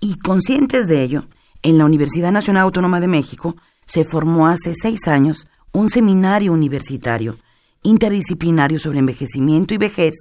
Y 0.00 0.16
conscientes 0.16 0.88
de 0.88 1.02
ello, 1.02 1.24
en 1.62 1.78
la 1.78 1.84
Universidad 1.84 2.32
Nacional 2.32 2.64
Autónoma 2.64 3.00
de 3.00 3.08
México 3.08 3.56
se 3.84 4.04
formó 4.04 4.48
hace 4.48 4.72
seis 4.74 5.06
años 5.06 5.46
un 5.72 5.88
seminario 5.88 6.52
universitario 6.52 7.36
interdisciplinario 7.82 8.78
sobre 8.78 8.98
envejecimiento 8.98 9.74
y 9.74 9.78
vejez 9.78 10.14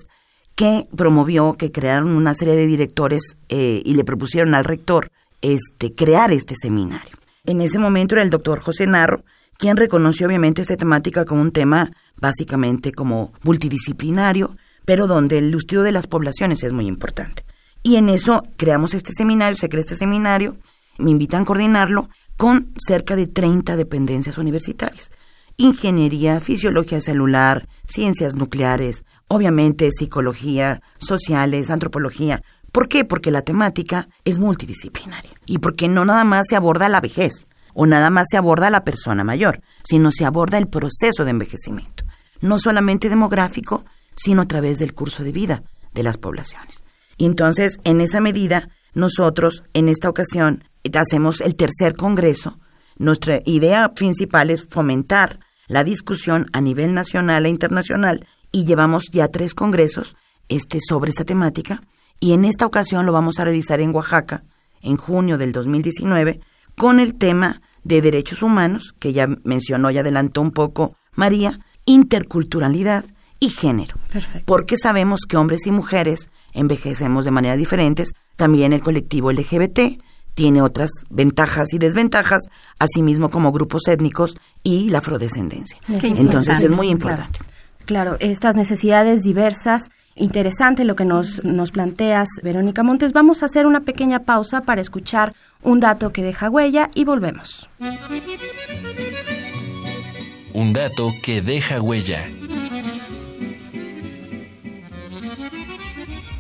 que 0.56 0.88
promovió 0.96 1.54
que 1.54 1.72
crearon 1.72 2.16
una 2.16 2.36
serie 2.36 2.56
de 2.56 2.68
directores 2.68 3.38
eh, 3.50 3.82
y 3.84 3.96
le 3.96 4.04
propusieron 4.04 4.54
al 4.56 4.66
rector 4.66 5.12
este, 5.42 5.94
crear 5.94 6.32
este 6.32 6.56
seminario. 6.56 7.18
En 7.46 7.62
ese 7.62 7.80
momento 7.80 8.16
era 8.16 8.22
el 8.22 8.30
doctor 8.30 8.60
José 8.60 8.86
Narro, 8.86 9.24
quien 9.58 9.78
reconoció 9.78 10.28
obviamente 10.28 10.62
esta 10.62 10.78
temática 10.78 11.26
como 11.26 11.42
un 11.42 11.52
tema 11.52 11.92
básicamente 12.16 12.92
como 12.92 13.34
multidisciplinario, 13.44 14.56
pero 14.86 15.08
donde 15.08 15.40
el 15.40 15.54
estudio 15.54 15.84
de 15.84 15.92
las 15.92 16.08
poblaciones 16.08 16.64
es 16.64 16.74
muy 16.74 16.88
importante. 16.88 17.44
Y 17.84 17.96
en 17.96 18.10
eso 18.10 18.44
creamos 18.58 18.94
este 18.94 19.14
seminario, 19.14 19.56
se 19.56 19.70
crea 19.70 19.82
este 19.82 19.96
seminario, 19.96 20.58
me 20.98 21.12
invitan 21.12 21.44
a 21.44 21.46
coordinarlo 21.46 22.10
con 22.38 22.74
cerca 22.78 23.16
de 23.16 23.28
30 23.28 23.76
dependencias 23.76 24.38
universitarias. 24.38 25.12
Ingeniería, 25.58 26.40
fisiología 26.40 27.02
celular, 27.02 27.68
ciencias 27.88 28.36
nucleares, 28.36 29.04
obviamente 29.28 29.90
psicología, 29.92 30.82
sociales, 30.98 31.70
antropología, 31.70 32.42
¿Por 32.72 32.88
qué? 32.88 33.04
Porque 33.04 33.32
la 33.32 33.42
temática 33.42 34.08
es 34.24 34.40
multidisciplinaria 34.40 35.32
y 35.46 35.58
porque 35.58 35.90
no 35.90 36.06
nada 36.06 36.24
más 36.24 36.46
se 36.50 36.56
aborda 36.56 36.88
la 36.88 37.02
vejez 37.02 37.46
o 37.74 37.86
nada 37.86 38.10
más 38.10 38.28
se 38.30 38.38
aborda 38.38 38.70
la 38.70 38.84
persona 38.84 39.24
mayor, 39.24 39.62
sino 39.84 40.12
se 40.12 40.26
aborda 40.26 40.58
el 40.58 40.68
proceso 40.68 41.24
de 41.24 41.32
envejecimiento, 41.32 42.06
no 42.40 42.60
solamente 42.60 43.10
demográfico, 43.10 43.84
sino 44.16 44.44
a 44.44 44.48
través 44.48 44.80
del 44.80 44.94
curso 44.94 45.24
de 45.24 45.32
vida 45.32 45.64
de 45.94 46.04
las 46.04 46.18
poblaciones. 46.18 46.84
Y 47.18 47.26
entonces, 47.26 47.80
en 47.84 48.02
esa 48.02 48.20
medida, 48.22 48.70
nosotros, 48.94 49.64
en 49.74 49.90
esta 49.90 50.10
ocasión, 50.10 50.64
hacemos 50.94 51.42
el 51.42 51.56
tercer 51.56 51.96
congreso. 51.96 52.58
Nuestra 52.98 53.42
idea 53.46 53.94
principal 53.94 54.50
es 54.50 54.66
fomentar 54.70 55.40
la 55.68 55.84
discusión 55.84 56.46
a 56.54 56.62
nivel 56.62 56.94
nacional 56.94 57.46
e 57.46 57.50
internacional 57.50 58.28
y 58.52 58.66
llevamos 58.66 59.10
ya 59.12 59.28
tres 59.28 59.54
congresos 59.54 60.16
este, 60.50 60.80
sobre 60.82 61.12
esta 61.12 61.24
temática 61.24 61.82
y 62.22 62.34
en 62.34 62.46
esta 62.46 62.66
ocasión 62.66 63.06
lo 63.06 63.12
vamos 63.12 63.40
a 63.40 63.44
realizar 63.44 63.82
en 63.82 63.94
Oaxaca, 63.94 64.44
en 64.82 64.96
junio 64.96 65.38
del 65.38 65.52
2019, 65.52 66.40
con 66.78 67.00
el 67.00 67.16
tema 67.16 67.62
de 67.84 68.02
derechos 68.02 68.44
humanos, 68.44 68.94
que 69.00 69.12
ya 69.12 69.28
mencionó 69.44 69.90
y 69.90 69.98
adelantó 69.98 70.42
un 70.42 70.52
poco 70.52 70.96
María, 71.16 71.60
interculturalidad 71.86 73.06
y 73.40 73.50
género. 73.50 73.96
Perfecto. 74.14 74.46
Porque 74.46 74.78
sabemos 74.78 75.22
que 75.28 75.36
hombres 75.36 75.66
y 75.66 75.72
mujeres 75.72 76.30
envejecemos 76.54 77.26
de 77.26 77.32
maneras 77.32 77.58
diferentes, 77.58 78.14
también 78.36 78.72
el 78.72 78.82
colectivo 78.82 79.32
LGBT 79.32 80.00
tiene 80.36 80.62
otras 80.62 80.92
ventajas 81.10 81.74
y 81.74 81.80
desventajas, 81.80 82.44
asimismo 82.78 83.32
como 83.32 83.52
grupos 83.52 83.88
étnicos 83.88 84.38
y 84.64 84.90
la 84.90 85.00
afrodescendencia. 85.00 85.78
Entonces 85.88 86.64
es 86.64 86.72
muy 86.72 86.90
importante. 86.90 87.40
claro, 87.86 88.16
estas 88.20 88.56
necesidades 88.56 89.24
diversas 89.24 89.90
interesante 90.16 90.84
lo 90.84 90.96
que 90.96 91.06
nos, 91.06 91.44
nos 91.44 91.72
planteas, 91.72 92.28
Verónica 92.44 92.84
Montes. 92.84 93.14
Vamos 93.14 93.44
a 93.44 93.46
hacer 93.46 93.66
una 93.66 93.82
pequeña 93.82 94.20
pausa 94.20 94.62
para 94.62 94.82
escuchar 94.82 95.34
un 95.64 95.80
dato 95.80 96.12
que 96.12 96.24
deja 96.24 96.50
huella 96.50 96.90
y 96.94 97.04
volvemos. 97.04 97.70
Un 100.54 100.74
dato 100.74 101.12
que 101.24 101.42
deja 101.42 101.82
huella. 101.82 102.20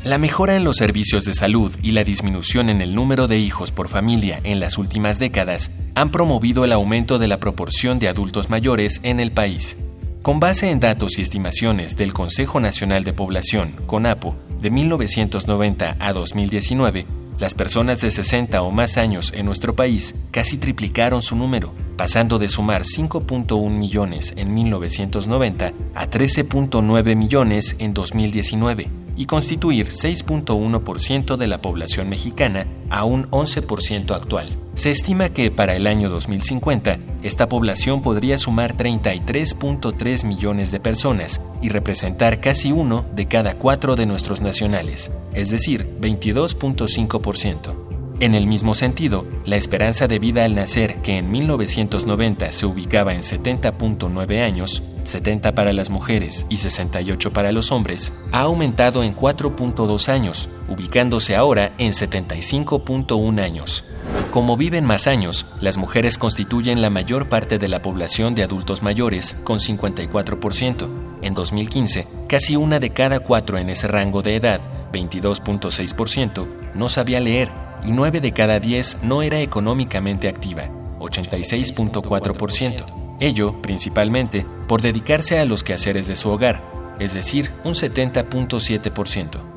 La 0.03 0.17
mejora 0.17 0.55
en 0.55 0.63
los 0.63 0.77
servicios 0.77 1.25
de 1.25 1.35
salud 1.35 1.71
y 1.83 1.91
la 1.91 2.03
disminución 2.03 2.69
en 2.69 2.81
el 2.81 2.95
número 2.95 3.27
de 3.27 3.37
hijos 3.37 3.71
por 3.71 3.87
familia 3.87 4.41
en 4.43 4.59
las 4.59 4.79
últimas 4.79 5.19
décadas 5.19 5.69
han 5.93 6.09
promovido 6.09 6.65
el 6.65 6.71
aumento 6.71 7.19
de 7.19 7.27
la 7.27 7.39
proporción 7.39 7.99
de 7.99 8.07
adultos 8.07 8.49
mayores 8.49 8.99
en 9.03 9.19
el 9.19 9.31
país. 9.31 9.77
Con 10.21 10.39
base 10.39 10.69
en 10.69 10.79
datos 10.79 11.17
y 11.17 11.23
estimaciones 11.23 11.95
del 11.95 12.13
Consejo 12.13 12.59
Nacional 12.59 13.03
de 13.03 13.11
Población, 13.11 13.73
CONAPO, 13.87 14.35
de 14.61 14.69
1990 14.69 15.97
a 15.99 16.13
2019, 16.13 17.07
las 17.39 17.55
personas 17.55 18.01
de 18.01 18.11
60 18.11 18.61
o 18.61 18.69
más 18.69 18.97
años 18.97 19.33
en 19.35 19.47
nuestro 19.47 19.75
país 19.75 20.13
casi 20.29 20.59
triplicaron 20.59 21.23
su 21.23 21.35
número, 21.35 21.73
pasando 21.97 22.37
de 22.37 22.49
sumar 22.49 22.83
5.1 22.83 23.67
millones 23.71 24.35
en 24.37 24.53
1990 24.53 25.73
a 25.95 26.07
13.9 26.07 27.15
millones 27.15 27.75
en 27.79 27.95
2019 27.95 29.01
y 29.21 29.25
constituir 29.25 29.89
6.1% 29.89 31.37
de 31.37 31.45
la 31.45 31.61
población 31.61 32.09
mexicana 32.09 32.65
a 32.89 33.05
un 33.05 33.29
11% 33.29 34.15
actual. 34.15 34.57
Se 34.73 34.89
estima 34.89 35.29
que 35.29 35.51
para 35.51 35.75
el 35.75 35.85
año 35.85 36.09
2050 36.09 36.97
esta 37.21 37.47
población 37.47 38.01
podría 38.01 38.39
sumar 38.39 38.75
33.3 38.75 40.25
millones 40.25 40.71
de 40.71 40.79
personas 40.79 41.39
y 41.61 41.69
representar 41.69 42.41
casi 42.41 42.71
uno 42.71 43.05
de 43.13 43.27
cada 43.27 43.59
cuatro 43.59 43.95
de 43.95 44.07
nuestros 44.07 44.41
nacionales, 44.41 45.11
es 45.35 45.51
decir, 45.51 45.85
22.5%. 46.01 47.90
En 48.21 48.35
el 48.35 48.45
mismo 48.45 48.75
sentido, 48.75 49.25
la 49.45 49.55
esperanza 49.55 50.07
de 50.07 50.19
vida 50.19 50.45
al 50.45 50.53
nacer, 50.53 50.97
que 51.01 51.17
en 51.17 51.31
1990 51.31 52.51
se 52.51 52.67
ubicaba 52.67 53.15
en 53.15 53.21
70.9 53.21 54.43
años, 54.43 54.83
70 55.05 55.55
para 55.55 55.73
las 55.73 55.89
mujeres 55.89 56.45
y 56.47 56.57
68 56.57 57.33
para 57.33 57.51
los 57.51 57.71
hombres, 57.71 58.13
ha 58.31 58.41
aumentado 58.41 59.01
en 59.01 59.15
4.2 59.15 60.09
años, 60.09 60.49
ubicándose 60.69 61.35
ahora 61.35 61.73
en 61.79 61.93
75.1 61.93 63.41
años. 63.41 63.85
Como 64.29 64.55
viven 64.55 64.85
más 64.85 65.07
años, 65.07 65.47
las 65.59 65.77
mujeres 65.77 66.19
constituyen 66.19 66.83
la 66.83 66.91
mayor 66.91 67.27
parte 67.27 67.57
de 67.57 67.69
la 67.69 67.81
población 67.81 68.35
de 68.35 68.43
adultos 68.43 68.83
mayores, 68.83 69.35
con 69.43 69.57
54%. 69.57 70.87
En 71.23 71.33
2015, 71.33 72.07
casi 72.27 72.55
una 72.55 72.79
de 72.79 72.91
cada 72.91 73.21
cuatro 73.21 73.57
en 73.57 73.71
ese 73.71 73.87
rango 73.87 74.21
de 74.21 74.35
edad, 74.35 74.61
22.6%, 74.93 76.45
no 76.75 76.87
sabía 76.87 77.19
leer 77.19 77.60
y 77.85 77.91
9 77.91 78.21
de 78.21 78.31
cada 78.31 78.59
10 78.59 79.03
no 79.03 79.21
era 79.21 79.39
económicamente 79.39 80.27
activa, 80.27 80.69
86.4%. 80.99 83.17
Ello, 83.19 83.61
principalmente, 83.61 84.45
por 84.67 84.81
dedicarse 84.81 85.39
a 85.39 85.45
los 85.45 85.63
quehaceres 85.63 86.07
de 86.07 86.15
su 86.15 86.29
hogar, 86.29 86.61
es 86.99 87.13
decir, 87.13 87.51
un 87.63 87.73
70.7%. 87.73 89.51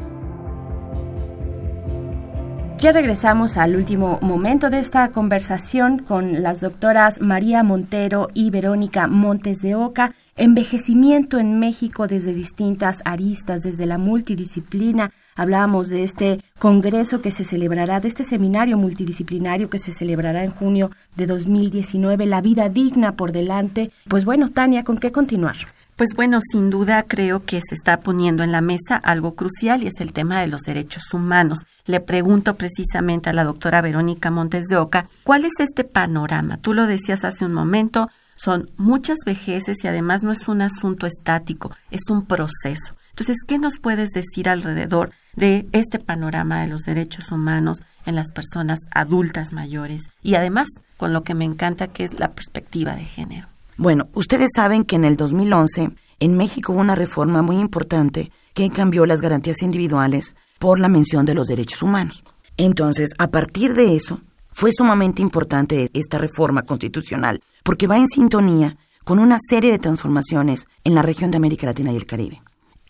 Ya 2.84 2.92
regresamos 2.92 3.56
al 3.56 3.76
último 3.76 4.18
momento 4.20 4.68
de 4.68 4.78
esta 4.78 5.08
conversación 5.08 6.00
con 6.00 6.42
las 6.42 6.60
doctoras 6.60 7.22
María 7.22 7.62
Montero 7.62 8.28
y 8.34 8.50
Verónica 8.50 9.06
Montes 9.06 9.62
de 9.62 9.74
Oca. 9.74 10.14
Envejecimiento 10.36 11.38
en 11.38 11.58
México 11.58 12.08
desde 12.08 12.34
distintas 12.34 13.00
aristas, 13.06 13.62
desde 13.62 13.86
la 13.86 13.96
multidisciplina, 13.96 15.12
Hablábamos 15.36 15.88
de 15.88 16.04
este 16.04 16.40
congreso 16.60 17.20
que 17.20 17.32
se 17.32 17.44
celebrará, 17.44 17.98
de 17.98 18.08
este 18.08 18.22
seminario 18.22 18.78
multidisciplinario 18.78 19.68
que 19.68 19.78
se 19.78 19.92
celebrará 19.92 20.44
en 20.44 20.50
junio 20.50 20.90
de 21.16 21.26
2019, 21.26 22.26
La 22.26 22.40
vida 22.40 22.68
digna 22.68 23.12
por 23.12 23.32
delante. 23.32 23.90
Pues 24.08 24.24
bueno, 24.24 24.50
Tania, 24.50 24.84
¿con 24.84 24.98
qué 24.98 25.10
continuar? 25.10 25.56
Pues 25.96 26.10
bueno, 26.16 26.40
sin 26.52 26.70
duda 26.70 27.04
creo 27.06 27.44
que 27.44 27.60
se 27.68 27.74
está 27.74 28.00
poniendo 28.00 28.42
en 28.42 28.50
la 28.50 28.60
mesa 28.60 28.96
algo 28.96 29.34
crucial 29.34 29.82
y 29.82 29.86
es 29.86 30.00
el 30.00 30.12
tema 30.12 30.40
de 30.40 30.48
los 30.48 30.62
derechos 30.62 31.02
humanos. 31.12 31.60
Le 31.86 32.00
pregunto 32.00 32.54
precisamente 32.54 33.30
a 33.30 33.32
la 33.32 33.44
doctora 33.44 33.80
Verónica 33.80 34.30
Montes 34.30 34.64
de 34.66 34.76
Oca, 34.76 35.08
¿cuál 35.22 35.44
es 35.44 35.52
este 35.58 35.84
panorama? 35.84 36.56
Tú 36.56 36.74
lo 36.74 36.86
decías 36.86 37.24
hace 37.24 37.44
un 37.44 37.54
momento, 37.54 38.08
son 38.34 38.70
muchas 38.76 39.18
vejeces 39.24 39.76
y 39.82 39.86
además 39.86 40.24
no 40.24 40.32
es 40.32 40.48
un 40.48 40.62
asunto 40.62 41.06
estático, 41.06 41.70
es 41.92 42.02
un 42.08 42.26
proceso. 42.26 42.96
Entonces, 43.10 43.36
¿qué 43.46 43.58
nos 43.58 43.78
puedes 43.78 44.10
decir 44.10 44.48
alrededor 44.48 45.12
de 45.36 45.66
este 45.72 45.98
panorama 45.98 46.60
de 46.60 46.68
los 46.68 46.82
derechos 46.82 47.30
humanos 47.32 47.82
en 48.06 48.14
las 48.14 48.30
personas 48.30 48.80
adultas 48.90 49.52
mayores? 49.52 50.02
Y 50.22 50.34
además, 50.34 50.68
con 50.96 51.12
lo 51.12 51.22
que 51.22 51.34
me 51.34 51.44
encanta, 51.44 51.88
que 51.88 52.04
es 52.04 52.18
la 52.18 52.30
perspectiva 52.30 52.94
de 52.94 53.04
género. 53.04 53.48
Bueno, 53.76 54.08
ustedes 54.14 54.50
saben 54.54 54.84
que 54.84 54.96
en 54.96 55.04
el 55.04 55.16
2011 55.16 55.90
en 56.20 56.36
México 56.36 56.72
hubo 56.72 56.80
una 56.80 56.94
reforma 56.94 57.42
muy 57.42 57.56
importante 57.56 58.30
que 58.54 58.70
cambió 58.70 59.04
las 59.04 59.20
garantías 59.20 59.62
individuales 59.62 60.36
por 60.58 60.78
la 60.78 60.88
mención 60.88 61.26
de 61.26 61.34
los 61.34 61.48
derechos 61.48 61.82
humanos. 61.82 62.24
Entonces, 62.56 63.10
a 63.18 63.28
partir 63.28 63.74
de 63.74 63.96
eso, 63.96 64.20
fue 64.52 64.70
sumamente 64.72 65.20
importante 65.20 65.90
esta 65.92 66.18
reforma 66.18 66.62
constitucional, 66.62 67.42
porque 67.64 67.88
va 67.88 67.98
en 67.98 68.06
sintonía 68.06 68.76
con 69.02 69.18
una 69.18 69.38
serie 69.50 69.72
de 69.72 69.80
transformaciones 69.80 70.66
en 70.84 70.94
la 70.94 71.02
región 71.02 71.30
de 71.30 71.36
América 71.38 71.66
Latina 71.66 71.92
y 71.92 71.96
el 71.96 72.06
Caribe. 72.06 72.40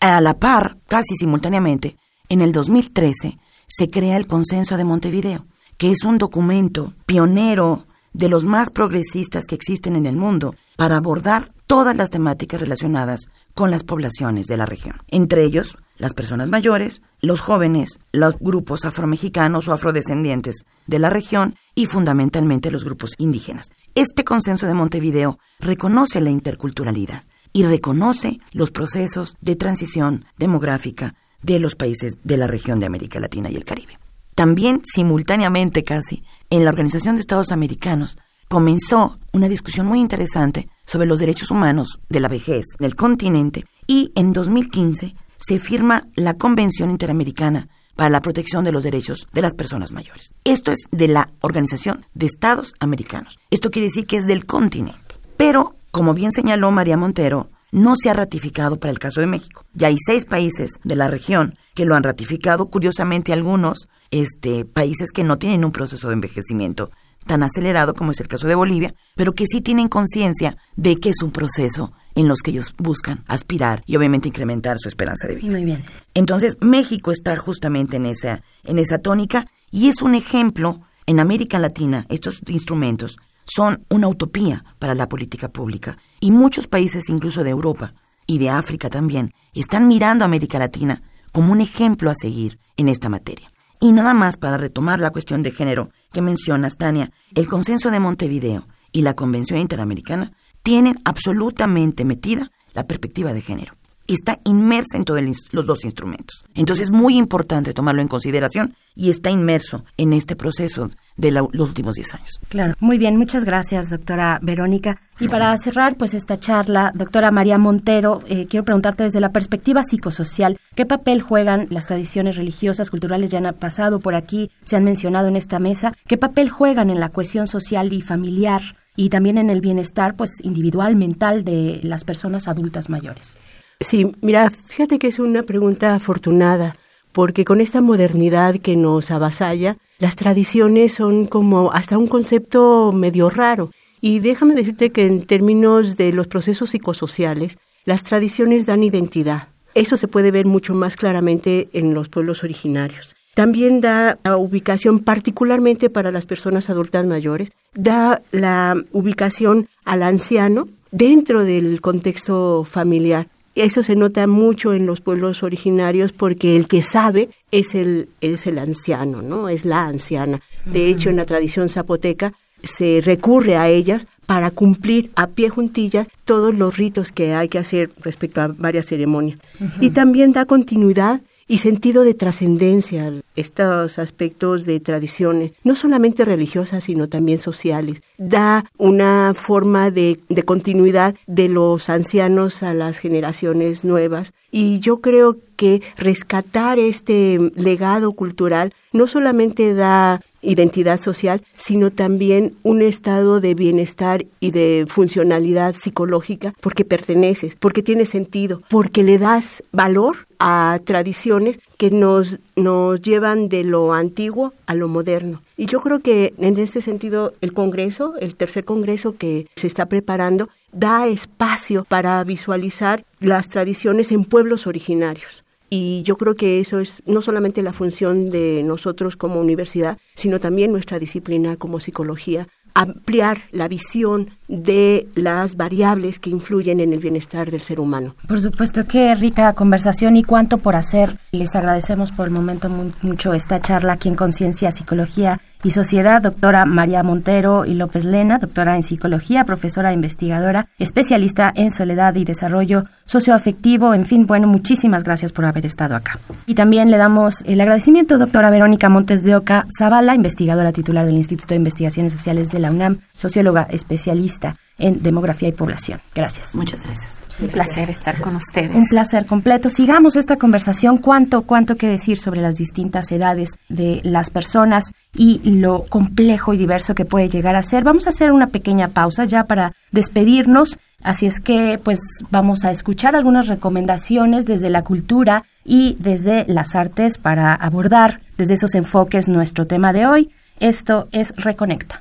A 0.00 0.20
la 0.20 0.34
par, 0.34 0.76
casi 0.86 1.16
simultáneamente, 1.18 1.96
en 2.28 2.40
el 2.40 2.52
2013 2.52 3.38
se 3.66 3.90
crea 3.90 4.16
el 4.16 4.26
Consenso 4.26 4.76
de 4.76 4.84
Montevideo, 4.84 5.46
que 5.76 5.90
es 5.90 5.98
un 6.04 6.18
documento 6.18 6.92
pionero 7.06 7.86
de 8.12 8.28
los 8.28 8.44
más 8.44 8.70
progresistas 8.70 9.44
que 9.44 9.54
existen 9.54 9.96
en 9.96 10.06
el 10.06 10.16
mundo 10.16 10.54
para 10.76 10.96
abordar 10.96 11.52
todas 11.66 11.96
las 11.96 12.10
temáticas 12.10 12.60
relacionadas 12.60 13.28
con 13.54 13.70
las 13.70 13.82
poblaciones 13.82 14.46
de 14.46 14.56
la 14.56 14.66
región, 14.66 14.96
entre 15.08 15.44
ellos 15.44 15.76
las 15.96 16.14
personas 16.14 16.48
mayores, 16.48 17.02
los 17.20 17.40
jóvenes, 17.40 17.98
los 18.12 18.38
grupos 18.38 18.84
afromexicanos 18.84 19.68
o 19.68 19.72
afrodescendientes 19.72 20.64
de 20.86 20.98
la 20.98 21.10
región 21.10 21.56
y 21.74 21.86
fundamentalmente 21.86 22.70
los 22.70 22.84
grupos 22.84 23.10
indígenas. 23.18 23.66
Este 23.94 24.24
consenso 24.24 24.66
de 24.66 24.74
Montevideo 24.74 25.38
reconoce 25.60 26.20
la 26.20 26.30
interculturalidad 26.30 27.24
y 27.52 27.64
reconoce 27.64 28.40
los 28.52 28.70
procesos 28.70 29.36
de 29.40 29.56
transición 29.56 30.24
demográfica 30.36 31.14
de 31.44 31.58
los 31.58 31.74
países 31.74 32.18
de 32.24 32.36
la 32.36 32.46
región 32.46 32.80
de 32.80 32.86
América 32.86 33.20
Latina 33.20 33.50
y 33.50 33.56
el 33.56 33.64
Caribe. 33.64 33.98
También, 34.34 34.82
simultáneamente 34.84 35.84
casi, 35.84 36.24
en 36.50 36.64
la 36.64 36.70
Organización 36.70 37.14
de 37.14 37.20
Estados 37.20 37.52
Americanos 37.52 38.16
comenzó 38.48 39.16
una 39.32 39.48
discusión 39.48 39.86
muy 39.86 40.00
interesante 40.00 40.68
sobre 40.86 41.06
los 41.06 41.18
derechos 41.18 41.50
humanos 41.50 42.00
de 42.08 42.20
la 42.20 42.28
vejez 42.28 42.64
en 42.78 42.86
el 42.86 42.96
continente 42.96 43.64
y 43.86 44.12
en 44.14 44.32
2015 44.32 45.14
se 45.36 45.58
firma 45.58 46.06
la 46.14 46.34
Convención 46.34 46.90
Interamericana 46.90 47.68
para 47.96 48.10
la 48.10 48.20
Protección 48.20 48.64
de 48.64 48.72
los 48.72 48.82
Derechos 48.84 49.26
de 49.32 49.42
las 49.42 49.54
Personas 49.54 49.92
Mayores. 49.92 50.32
Esto 50.44 50.72
es 50.72 50.80
de 50.90 51.08
la 51.08 51.30
Organización 51.40 52.06
de 52.14 52.26
Estados 52.26 52.74
Americanos. 52.80 53.38
Esto 53.50 53.70
quiere 53.70 53.86
decir 53.86 54.06
que 54.06 54.16
es 54.16 54.26
del 54.26 54.46
continente. 54.46 54.98
Pero, 55.36 55.74
como 55.90 56.14
bien 56.14 56.32
señaló 56.32 56.70
María 56.70 56.96
Montero, 56.96 57.50
no 57.74 57.94
se 58.00 58.08
ha 58.08 58.12
ratificado 58.12 58.78
para 58.78 58.92
el 58.92 59.00
caso 59.00 59.20
de 59.20 59.26
México. 59.26 59.64
Ya 59.74 59.88
hay 59.88 59.96
seis 60.06 60.24
países 60.24 60.70
de 60.84 60.94
la 60.94 61.08
región 61.08 61.58
que 61.74 61.84
lo 61.84 61.96
han 61.96 62.04
ratificado, 62.04 62.70
curiosamente 62.70 63.32
algunos 63.32 63.88
este, 64.12 64.64
países 64.64 65.10
que 65.10 65.24
no 65.24 65.38
tienen 65.38 65.64
un 65.64 65.72
proceso 65.72 66.06
de 66.06 66.14
envejecimiento 66.14 66.90
tan 67.26 67.42
acelerado 67.42 67.94
como 67.94 68.12
es 68.12 68.20
el 68.20 68.28
caso 68.28 68.46
de 68.46 68.54
Bolivia, 68.54 68.94
pero 69.16 69.32
que 69.32 69.46
sí 69.46 69.60
tienen 69.60 69.88
conciencia 69.88 70.56
de 70.76 70.96
que 70.96 71.08
es 71.08 71.16
un 71.20 71.32
proceso 71.32 71.92
en 72.14 72.28
los 72.28 72.40
que 72.40 72.52
ellos 72.52 72.72
buscan 72.78 73.24
aspirar 73.26 73.82
y 73.86 73.96
obviamente 73.96 74.28
incrementar 74.28 74.78
su 74.78 74.88
esperanza 74.88 75.26
de 75.26 75.36
vida. 75.36 75.50
Muy 75.50 75.64
bien. 75.64 75.84
Entonces, 76.14 76.56
México 76.60 77.10
está 77.10 77.34
justamente 77.34 77.96
en 77.96 78.06
esa, 78.06 78.42
en 78.62 78.78
esa 78.78 78.98
tónica 78.98 79.48
y 79.72 79.88
es 79.88 80.00
un 80.00 80.14
ejemplo 80.14 80.82
en 81.06 81.18
América 81.18 81.58
Latina, 81.58 82.06
estos 82.08 82.40
instrumentos 82.46 83.16
son 83.44 83.84
una 83.88 84.08
utopía 84.08 84.64
para 84.78 84.94
la 84.94 85.08
política 85.08 85.48
pública 85.48 85.98
y 86.20 86.30
muchos 86.30 86.66
países 86.66 87.08
incluso 87.08 87.44
de 87.44 87.50
Europa 87.50 87.94
y 88.26 88.38
de 88.38 88.50
África 88.50 88.88
también 88.88 89.32
están 89.54 89.86
mirando 89.88 90.24
a 90.24 90.26
América 90.26 90.58
Latina 90.58 91.02
como 91.32 91.52
un 91.52 91.60
ejemplo 91.60 92.10
a 92.10 92.14
seguir 92.14 92.58
en 92.76 92.88
esta 92.88 93.08
materia. 93.08 93.50
Y 93.80 93.92
nada 93.92 94.14
más 94.14 94.36
para 94.36 94.56
retomar 94.56 95.00
la 95.00 95.10
cuestión 95.10 95.42
de 95.42 95.50
género 95.50 95.90
que 96.12 96.22
mencionas, 96.22 96.76
Tania, 96.76 97.10
el 97.34 97.48
consenso 97.48 97.90
de 97.90 98.00
Montevideo 98.00 98.66
y 98.92 99.02
la 99.02 99.14
Convención 99.14 99.58
Interamericana 99.58 100.32
tienen 100.62 100.98
absolutamente 101.04 102.04
metida 102.04 102.50
la 102.72 102.86
perspectiva 102.86 103.32
de 103.32 103.42
género. 103.42 103.74
Está 104.06 104.38
inmersa 104.44 104.96
en 104.96 105.04
todos 105.04 105.20
los 105.52 105.66
dos 105.66 105.84
instrumentos. 105.84 106.44
Entonces 106.54 106.88
es 106.88 106.90
muy 106.90 107.16
importante 107.16 107.72
tomarlo 107.72 108.02
en 108.02 108.08
consideración 108.08 108.74
y 108.94 109.10
está 109.10 109.30
inmerso 109.30 109.84
en 109.96 110.12
este 110.12 110.36
proceso 110.36 110.88
de 111.16 111.30
los 111.30 111.48
últimos 111.54 111.94
10 111.94 112.14
años. 112.14 112.30
Claro, 112.48 112.74
muy 112.80 112.98
bien, 112.98 113.16
muchas 113.16 113.44
gracias, 113.44 113.90
doctora 113.90 114.38
Verónica. 114.42 115.00
Y 115.20 115.28
para 115.28 115.56
cerrar, 115.56 115.96
pues 115.96 116.14
esta 116.14 116.38
charla, 116.38 116.92
doctora 116.94 117.30
María 117.30 117.58
Montero, 117.58 118.22
eh, 118.28 118.46
quiero 118.48 118.64
preguntarte 118.64 119.04
desde 119.04 119.20
la 119.20 119.30
perspectiva 119.30 119.82
psicosocial, 119.82 120.58
¿qué 120.74 120.86
papel 120.86 121.22
juegan 121.22 121.66
las 121.70 121.86
tradiciones 121.86 122.36
religiosas, 122.36 122.90
culturales, 122.90 123.30
ya 123.30 123.38
han 123.38 123.54
pasado 123.54 124.00
por 124.00 124.14
aquí, 124.14 124.50
se 124.64 124.76
han 124.76 124.84
mencionado 124.84 125.28
en 125.28 125.36
esta 125.36 125.58
mesa, 125.58 125.92
qué 126.06 126.16
papel 126.16 126.50
juegan 126.50 126.90
en 126.90 127.00
la 127.00 127.08
cohesión 127.08 127.46
social 127.46 127.92
y 127.92 128.00
familiar 128.00 128.62
y 128.96 129.08
también 129.08 129.38
en 129.38 129.50
el 129.50 129.60
bienestar, 129.60 130.14
pues 130.14 130.30
individual, 130.42 130.94
mental 130.94 131.44
de 131.44 131.80
las 131.82 132.04
personas 132.04 132.48
adultas 132.48 132.88
mayores? 132.88 133.36
Sí, 133.80 134.12
mira, 134.22 134.50
fíjate 134.66 134.98
que 134.98 135.08
es 135.08 135.18
una 135.18 135.42
pregunta 135.42 135.94
afortunada 135.94 136.74
porque 137.14 137.44
con 137.44 137.60
esta 137.60 137.80
modernidad 137.80 138.56
que 138.56 138.74
nos 138.74 139.12
avasalla, 139.12 139.76
las 140.00 140.16
tradiciones 140.16 140.94
son 140.94 141.26
como 141.26 141.72
hasta 141.72 141.96
un 141.96 142.08
concepto 142.08 142.90
medio 142.92 143.30
raro. 143.30 143.70
Y 144.00 144.18
déjame 144.18 144.54
decirte 144.54 144.90
que 144.90 145.06
en 145.06 145.24
términos 145.24 145.96
de 145.96 146.12
los 146.12 146.26
procesos 146.26 146.70
psicosociales, 146.70 147.56
las 147.84 148.02
tradiciones 148.02 148.66
dan 148.66 148.82
identidad. 148.82 149.48
Eso 149.74 149.96
se 149.96 150.08
puede 150.08 150.32
ver 150.32 150.46
mucho 150.46 150.74
más 150.74 150.96
claramente 150.96 151.68
en 151.72 151.94
los 151.94 152.08
pueblos 152.08 152.42
originarios. 152.42 153.14
También 153.34 153.80
da 153.80 154.18
ubicación 154.36 155.00
particularmente 155.00 155.90
para 155.90 156.12
las 156.12 156.26
personas 156.26 156.68
adultas 156.68 157.06
mayores, 157.06 157.50
da 157.74 158.22
la 158.32 158.74
ubicación 158.92 159.68
al 159.84 160.02
anciano 160.02 160.66
dentro 160.90 161.44
del 161.44 161.80
contexto 161.80 162.64
familiar. 162.64 163.28
Eso 163.54 163.82
se 163.82 163.94
nota 163.94 164.26
mucho 164.26 164.72
en 164.72 164.86
los 164.86 165.00
pueblos 165.00 165.42
originarios 165.42 166.12
porque 166.12 166.56
el 166.56 166.66
que 166.66 166.82
sabe 166.82 167.28
es 167.52 167.74
el, 167.74 168.08
es 168.20 168.46
el 168.46 168.58
anciano, 168.58 169.22
¿no? 169.22 169.48
Es 169.48 169.64
la 169.64 169.82
anciana. 169.82 170.40
De 170.64 170.88
hecho, 170.88 171.10
en 171.10 171.16
la 171.16 171.24
tradición 171.24 171.68
zapoteca 171.68 172.32
se 172.64 173.00
recurre 173.02 173.56
a 173.56 173.68
ellas 173.68 174.06
para 174.26 174.50
cumplir 174.50 175.10
a 175.16 175.28
pie 175.28 175.50
juntillas 175.50 176.08
todos 176.24 176.54
los 176.54 176.76
ritos 176.76 177.12
que 177.12 177.34
hay 177.34 177.48
que 177.48 177.58
hacer 177.58 177.90
respecto 178.00 178.40
a 178.40 178.48
varias 178.48 178.86
ceremonias. 178.86 179.38
Y 179.80 179.90
también 179.90 180.32
da 180.32 180.46
continuidad 180.46 181.20
y 181.46 181.58
sentido 181.58 182.04
de 182.04 182.14
trascendencia, 182.14 183.12
estos 183.36 183.98
aspectos 183.98 184.64
de 184.64 184.80
tradiciones, 184.80 185.52
no 185.62 185.74
solamente 185.74 186.24
religiosas, 186.24 186.84
sino 186.84 187.08
también 187.08 187.38
sociales. 187.38 188.02
Da 188.18 188.64
una 188.78 189.34
forma 189.34 189.90
de, 189.90 190.18
de 190.28 190.42
continuidad 190.42 191.14
de 191.26 191.48
los 191.48 191.88
ancianos 191.88 192.62
a 192.62 192.74
las 192.74 192.98
generaciones 192.98 193.84
nuevas. 193.84 194.32
Y 194.50 194.78
yo 194.78 195.00
creo 195.00 195.36
que 195.56 195.82
rescatar 195.96 196.78
este 196.78 197.38
legado 197.56 198.12
cultural 198.12 198.72
no 198.92 199.06
solamente 199.06 199.74
da 199.74 200.20
identidad 200.44 201.00
social, 201.00 201.42
sino 201.56 201.90
también 201.90 202.54
un 202.62 202.82
estado 202.82 203.40
de 203.40 203.54
bienestar 203.54 204.24
y 204.40 204.50
de 204.50 204.84
funcionalidad 204.86 205.74
psicológica, 205.74 206.54
porque 206.60 206.84
perteneces, 206.84 207.56
porque 207.56 207.82
tiene 207.82 208.04
sentido, 208.04 208.62
porque 208.68 209.02
le 209.02 209.18
das 209.18 209.62
valor 209.72 210.26
a 210.38 210.78
tradiciones 210.84 211.58
que 211.78 211.90
nos, 211.90 212.38
nos 212.56 213.00
llevan 213.00 213.48
de 213.48 213.64
lo 213.64 213.92
antiguo 213.92 214.52
a 214.66 214.74
lo 214.74 214.88
moderno. 214.88 215.40
Y 215.56 215.66
yo 215.66 215.80
creo 215.80 216.00
que 216.00 216.34
en 216.38 216.58
este 216.58 216.80
sentido 216.80 217.32
el 217.40 217.52
Congreso, 217.52 218.14
el 218.20 218.34
tercer 218.34 218.64
Congreso 218.64 219.16
que 219.16 219.46
se 219.54 219.66
está 219.66 219.86
preparando, 219.86 220.48
da 220.72 221.06
espacio 221.06 221.84
para 221.84 222.22
visualizar 222.24 223.04
las 223.20 223.48
tradiciones 223.48 224.10
en 224.10 224.24
pueblos 224.24 224.66
originarios. 224.66 225.43
Y 225.76 226.04
yo 226.04 226.16
creo 226.16 226.36
que 226.36 226.60
eso 226.60 226.78
es 226.78 227.02
no 227.04 227.20
solamente 227.20 227.60
la 227.60 227.72
función 227.72 228.30
de 228.30 228.62
nosotros 228.62 229.16
como 229.16 229.40
universidad, 229.40 229.98
sino 230.14 230.38
también 230.38 230.70
nuestra 230.70 231.00
disciplina 231.00 231.56
como 231.56 231.80
psicología, 231.80 232.46
ampliar 232.74 233.38
la 233.50 233.66
visión 233.66 234.30
de 234.46 235.08
las 235.16 235.56
variables 235.56 236.20
que 236.20 236.30
influyen 236.30 236.78
en 236.78 236.92
el 236.92 237.00
bienestar 237.00 237.50
del 237.50 237.62
ser 237.62 237.80
humano. 237.80 238.14
Por 238.28 238.40
supuesto, 238.40 238.84
qué 238.84 239.16
rica 239.16 239.52
conversación 239.54 240.16
y 240.16 240.22
cuánto 240.22 240.58
por 240.58 240.76
hacer. 240.76 241.18
Les 241.32 241.56
agradecemos 241.56 242.12
por 242.12 242.28
el 242.28 242.32
momento 242.32 242.68
mucho 243.02 243.34
esta 243.34 243.60
charla 243.60 243.94
aquí 243.94 244.08
en 244.08 244.14
Conciencia, 244.14 244.70
Psicología 244.70 245.40
y 245.64 245.70
Sociedad, 245.70 246.22
doctora 246.22 246.64
María 246.66 247.02
Montero 247.02 247.64
y 247.64 247.74
López 247.74 248.04
Lena, 248.04 248.38
doctora 248.38 248.76
en 248.76 248.82
psicología, 248.82 249.44
profesora 249.44 249.92
investigadora, 249.92 250.68
especialista 250.78 251.50
en 251.54 251.70
soledad 251.70 252.14
y 252.14 252.24
desarrollo 252.24 252.84
socioafectivo. 253.06 253.94
En 253.94 254.04
fin, 254.04 254.26
bueno, 254.26 254.46
muchísimas 254.46 255.04
gracias 255.04 255.32
por 255.32 255.44
haber 255.44 255.66
estado 255.66 255.96
acá. 255.96 256.18
Y 256.46 256.54
también 256.54 256.90
le 256.90 256.98
damos 256.98 257.42
el 257.46 257.60
agradecimiento, 257.60 258.18
doctora 258.18 258.50
Verónica 258.50 258.88
Montes 258.88 259.24
de 259.24 259.36
Oca 259.36 259.66
Zavala, 259.76 260.14
investigadora 260.14 260.72
titular 260.72 261.06
del 261.06 261.16
Instituto 261.16 261.48
de 261.48 261.56
Investigaciones 261.56 262.12
Sociales 262.12 262.50
de 262.50 262.60
la 262.60 262.70
UNAM, 262.70 262.98
socióloga 263.16 263.66
especialista 263.70 264.56
en 264.78 265.02
demografía 265.02 265.48
y 265.48 265.52
población. 265.52 266.00
Gracias. 266.14 266.54
Muchas 266.54 266.84
gracias. 266.84 267.23
Un 267.40 267.48
placer 267.48 267.90
estar 267.90 268.20
con 268.20 268.36
ustedes. 268.36 268.74
Un 268.74 268.86
placer 268.86 269.26
completo. 269.26 269.68
Sigamos 269.68 270.14
esta 270.16 270.36
conversación. 270.36 270.98
¿Cuánto, 270.98 271.42
cuánto 271.42 271.76
que 271.76 271.88
decir 271.88 272.18
sobre 272.18 272.40
las 272.40 272.54
distintas 272.54 273.10
edades 273.10 273.58
de 273.68 274.00
las 274.04 274.30
personas 274.30 274.84
y 275.14 275.40
lo 275.44 275.84
complejo 275.84 276.54
y 276.54 276.58
diverso 276.58 276.94
que 276.94 277.04
puede 277.04 277.28
llegar 277.28 277.56
a 277.56 277.62
ser? 277.62 277.82
Vamos 277.82 278.06
a 278.06 278.10
hacer 278.10 278.30
una 278.30 278.48
pequeña 278.48 278.88
pausa 278.88 279.24
ya 279.24 279.44
para 279.44 279.72
despedirnos. 279.90 280.78
Así 281.02 281.26
es 281.26 281.40
que, 281.40 281.78
pues, 281.82 282.00
vamos 282.30 282.64
a 282.64 282.70
escuchar 282.70 283.16
algunas 283.16 283.48
recomendaciones 283.48 284.46
desde 284.46 284.70
la 284.70 284.82
cultura 284.82 285.44
y 285.64 285.96
desde 285.98 286.44
las 286.46 286.74
artes 286.74 287.18
para 287.18 287.54
abordar 287.54 288.20
desde 288.38 288.54
esos 288.54 288.74
enfoques 288.74 289.28
nuestro 289.28 289.66
tema 289.66 289.92
de 289.92 290.06
hoy. 290.06 290.30
Esto 290.60 291.08
es 291.10 291.34
Reconecta. 291.36 292.00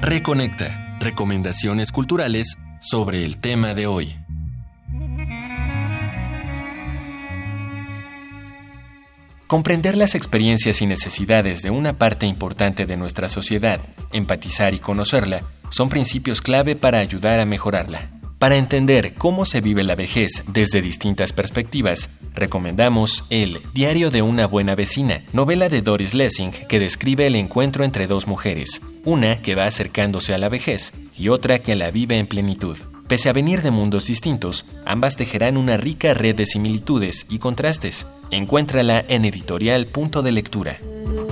Reconecta. 0.00 0.98
Recomendaciones 1.00 1.90
culturales 1.90 2.56
sobre 2.84 3.24
el 3.24 3.38
tema 3.38 3.72
de 3.72 3.86
hoy. 3.86 4.14
Comprender 9.46 9.96
las 9.96 10.14
experiencias 10.14 10.82
y 10.82 10.86
necesidades 10.86 11.62
de 11.62 11.70
una 11.70 11.94
parte 11.94 12.26
importante 12.26 12.84
de 12.84 12.98
nuestra 12.98 13.28
sociedad, 13.28 13.80
empatizar 14.12 14.74
y 14.74 14.78
conocerla, 14.78 15.40
son 15.70 15.88
principios 15.88 16.42
clave 16.42 16.76
para 16.76 16.98
ayudar 16.98 17.40
a 17.40 17.46
mejorarla. 17.46 18.10
Para 18.44 18.58
entender 18.58 19.14
cómo 19.14 19.46
se 19.46 19.62
vive 19.62 19.84
la 19.84 19.94
vejez 19.94 20.44
desde 20.48 20.82
distintas 20.82 21.32
perspectivas, 21.32 22.10
recomendamos 22.34 23.24
El 23.30 23.62
Diario 23.72 24.10
de 24.10 24.20
una 24.20 24.46
buena 24.46 24.74
vecina, 24.74 25.22
novela 25.32 25.70
de 25.70 25.80
Doris 25.80 26.12
Lessing 26.12 26.50
que 26.68 26.78
describe 26.78 27.26
el 27.26 27.36
encuentro 27.36 27.84
entre 27.84 28.06
dos 28.06 28.26
mujeres, 28.26 28.82
una 29.06 29.40
que 29.40 29.54
va 29.54 29.64
acercándose 29.64 30.34
a 30.34 30.38
la 30.38 30.50
vejez 30.50 30.92
y 31.16 31.30
otra 31.30 31.60
que 31.60 31.74
la 31.74 31.90
vive 31.90 32.18
en 32.18 32.26
plenitud. 32.26 32.76
Pese 33.08 33.30
a 33.30 33.32
venir 33.32 33.62
de 33.62 33.70
mundos 33.70 34.08
distintos, 34.08 34.66
ambas 34.84 35.16
tejerán 35.16 35.56
una 35.56 35.78
rica 35.78 36.12
red 36.12 36.36
de 36.36 36.44
similitudes 36.44 37.24
y 37.30 37.38
contrastes. 37.38 38.06
Encuéntrala 38.30 39.06
en 39.08 39.24
editorial 39.24 39.86
Punto 39.86 40.20
de 40.20 40.32
Lectura. 40.32 40.80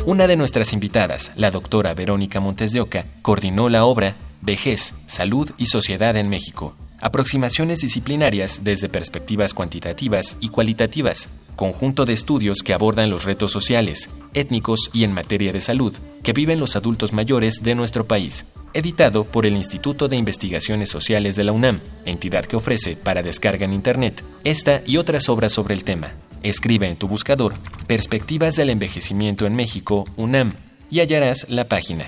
Una 0.07 0.27
de 0.27 0.37
nuestras 0.37 0.73
invitadas, 0.73 1.33
la 1.37 1.51
doctora 1.51 1.93
Verónica 1.93 2.41
Montes 2.41 2.73
de 2.73 2.81
Oca, 2.81 3.05
coordinó 3.21 3.69
la 3.69 3.85
obra 3.85 4.17
Vejez, 4.41 4.95
Salud 5.09 5.51
y 5.59 5.67
Sociedad 5.67 6.17
en 6.17 6.31
México, 6.31 6.75
aproximaciones 7.03 7.81
disciplinarias 7.81 8.61
desde 8.63 8.89
perspectivas 8.89 9.53
cuantitativas 9.53 10.39
y 10.41 10.49
cualitativas, 10.49 11.29
conjunto 11.57 12.07
de 12.07 12.15
estudios 12.15 12.59
que 12.65 12.73
abordan 12.73 13.11
los 13.11 13.25
retos 13.25 13.53
sociales, 13.53 14.09
étnicos 14.33 14.89
y 14.95 15.05
en 15.05 15.13
materia 15.13 15.53
de 15.53 15.61
salud 15.61 15.95
que 16.23 16.33
viven 16.33 16.61
los 16.61 16.77
adultos 16.77 17.13
mayores 17.13 17.63
de 17.63 17.75
nuestro 17.75 18.07
país, 18.07 18.47
editado 18.73 19.25
por 19.25 19.45
el 19.45 19.57
Instituto 19.57 20.09
de 20.09 20.17
Investigaciones 20.17 20.89
Sociales 20.89 21.35
de 21.35 21.45
la 21.45 21.53
UNAM, 21.53 21.81
entidad 22.07 22.45
que 22.45 22.57
ofrece 22.57 22.97
para 22.97 23.23
descarga 23.23 23.65
en 23.65 23.73
Internet 23.73 24.25
esta 24.45 24.83
y 24.87 24.97
otras 24.97 25.29
obras 25.29 25.53
sobre 25.53 25.75
el 25.75 25.83
tema. 25.83 26.13
Escribe 26.45 26.89
en 26.89 26.97
tu 26.97 27.09
buscador 27.09 27.55
Perspectivas 27.87 28.55
del 28.55 28.71
Envejecimiento 28.71 29.47
en 29.47 29.57
México, 29.57 30.05
UNAM, 30.17 30.53
y 30.91 31.01
hallarás 31.01 31.49
la 31.49 31.65
página. 31.69 32.07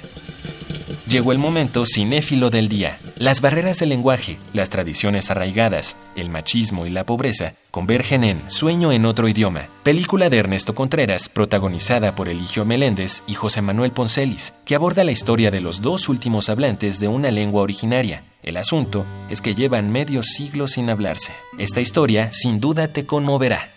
Llegó 1.09 1.33
el 1.33 1.39
momento 1.39 1.85
cinéfilo 1.87 2.51
del 2.51 2.69
día. 2.69 2.99
Las 3.17 3.41
barreras 3.41 3.79
del 3.79 3.91
lenguaje, 3.91 4.39
las 4.53 4.71
tradiciones 4.71 5.31
arraigadas, 5.31 5.97
el 6.17 6.31
machismo 6.31 6.85
y 6.85 6.91
la 6.91 7.07
pobreza 7.07 7.53
convergen 7.71 8.25
en 8.25 8.51
Sueño 8.51 8.91
en 8.91 9.07
otro 9.07 9.29
idioma, 9.29 9.69
película 9.85 10.31
de 10.31 10.39
Ernesto 10.39 10.75
Contreras, 10.75 11.29
protagonizada 11.29 12.17
por 12.17 12.29
Eligio 12.29 12.65
Meléndez 12.65 13.23
y 13.29 13.35
José 13.35 13.63
Manuel 13.63 13.93
Poncelis, 13.93 14.53
que 14.65 14.75
aborda 14.75 15.05
la 15.05 15.13
historia 15.13 15.53
de 15.53 15.61
los 15.61 15.81
dos 15.81 16.09
últimos 16.09 16.49
hablantes 16.49 16.99
de 16.99 17.07
una 17.07 17.31
lengua 17.31 17.63
originaria. 17.63 18.25
El 18.43 18.57
asunto 18.57 19.07
es 19.31 19.41
que 19.41 19.55
llevan 19.55 19.93
medio 19.93 20.25
siglo 20.25 20.67
sin 20.67 20.91
hablarse. 20.91 21.33
Esta 21.57 21.81
historia 21.81 22.33
sin 22.33 22.59
duda 22.59 22.89
te 22.89 23.07
conmoverá. 23.07 23.71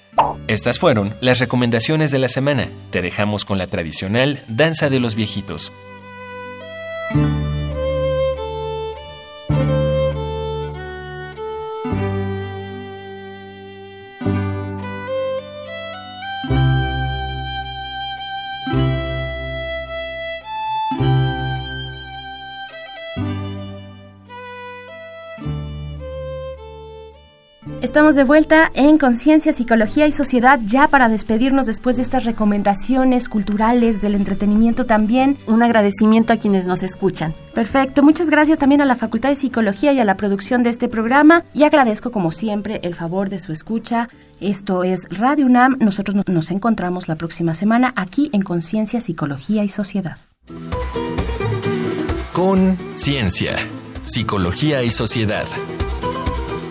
Estas 0.48 0.80
fueron 0.80 1.14
las 1.22 1.38
recomendaciones 1.38 2.10
de 2.10 2.18
la 2.18 2.28
semana. 2.28 2.70
Te 2.90 3.04
dejamos 3.04 3.46
con 3.46 3.60
la 3.60 3.68
tradicional 3.68 4.44
Danza 4.48 4.90
de 4.90 5.00
los 5.00 5.14
Viejitos, 5.14 5.72
Estamos 27.88 28.16
de 28.16 28.26
vuelta 28.26 28.70
en 28.74 28.98
Conciencia, 28.98 29.54
Psicología 29.54 30.08
y 30.08 30.12
Sociedad 30.12 30.60
ya 30.66 30.90
para 30.90 31.08
despedirnos 31.08 31.68
después 31.68 31.96
de 31.96 32.02
estas 32.02 32.26
recomendaciones 32.26 33.30
culturales 33.30 34.02
del 34.02 34.16
entretenimiento 34.16 34.84
también. 34.84 35.38
Un 35.48 35.64
agradecimiento 35.64 36.34
a 36.34 36.36
quienes 36.36 36.66
nos 36.66 36.84
escuchan. 36.84 37.34
Perfecto, 37.56 38.04
muchas 38.04 38.30
gracias 38.30 38.60
también 38.60 38.82
a 38.82 38.86
la 38.86 38.98
Facultad 38.98 39.30
de 39.30 39.36
Psicología 39.36 39.94
y 39.94 40.02
a 40.02 40.04
la 40.04 40.16
producción 40.16 40.64
de 40.64 40.70
este 40.70 40.90
programa 40.90 41.46
y 41.54 41.64
agradezco 41.64 42.12
como 42.12 42.34
siempre 42.34 42.82
el 42.84 42.94
favor 42.94 43.30
de 43.30 43.40
su 43.40 43.54
escucha. 43.54 44.10
Esto 44.42 44.84
es 44.84 45.08
Radio 45.10 45.46
UNAM, 45.46 45.78
nosotros 45.80 46.18
nos 46.28 46.52
encontramos 46.52 47.08
la 47.08 47.16
próxima 47.16 47.54
semana 47.54 47.94
aquí 47.96 48.30
en 48.34 48.42
Conciencia, 48.42 49.00
Psicología 49.00 49.64
y 49.64 49.70
Sociedad. 49.70 50.18
Conciencia, 52.34 53.56
Psicología 54.04 54.84
y 54.84 54.90
Sociedad. 54.90 55.46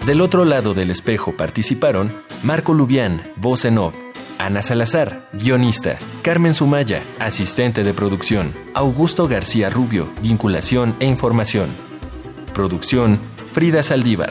Del 0.06 0.20
otro 0.20 0.44
lado 0.44 0.72
del 0.72 0.92
espejo 0.92 1.36
participaron 1.36 2.12
Marco 2.44 2.74
Lubián, 2.74 3.32
voz 3.34 3.64
en 3.64 3.76
off, 3.76 3.96
Ana 4.38 4.62
Salazar, 4.62 5.28
guionista, 5.32 5.98
Carmen 6.22 6.54
Sumaya, 6.54 7.02
asistente 7.18 7.82
de 7.82 7.92
producción, 7.92 8.52
Augusto 8.72 9.26
García 9.26 9.68
Rubio, 9.68 10.08
vinculación 10.22 10.94
e 11.00 11.06
información. 11.06 11.70
Producción, 12.54 13.18
Frida 13.52 13.82
Saldívar. 13.82 14.30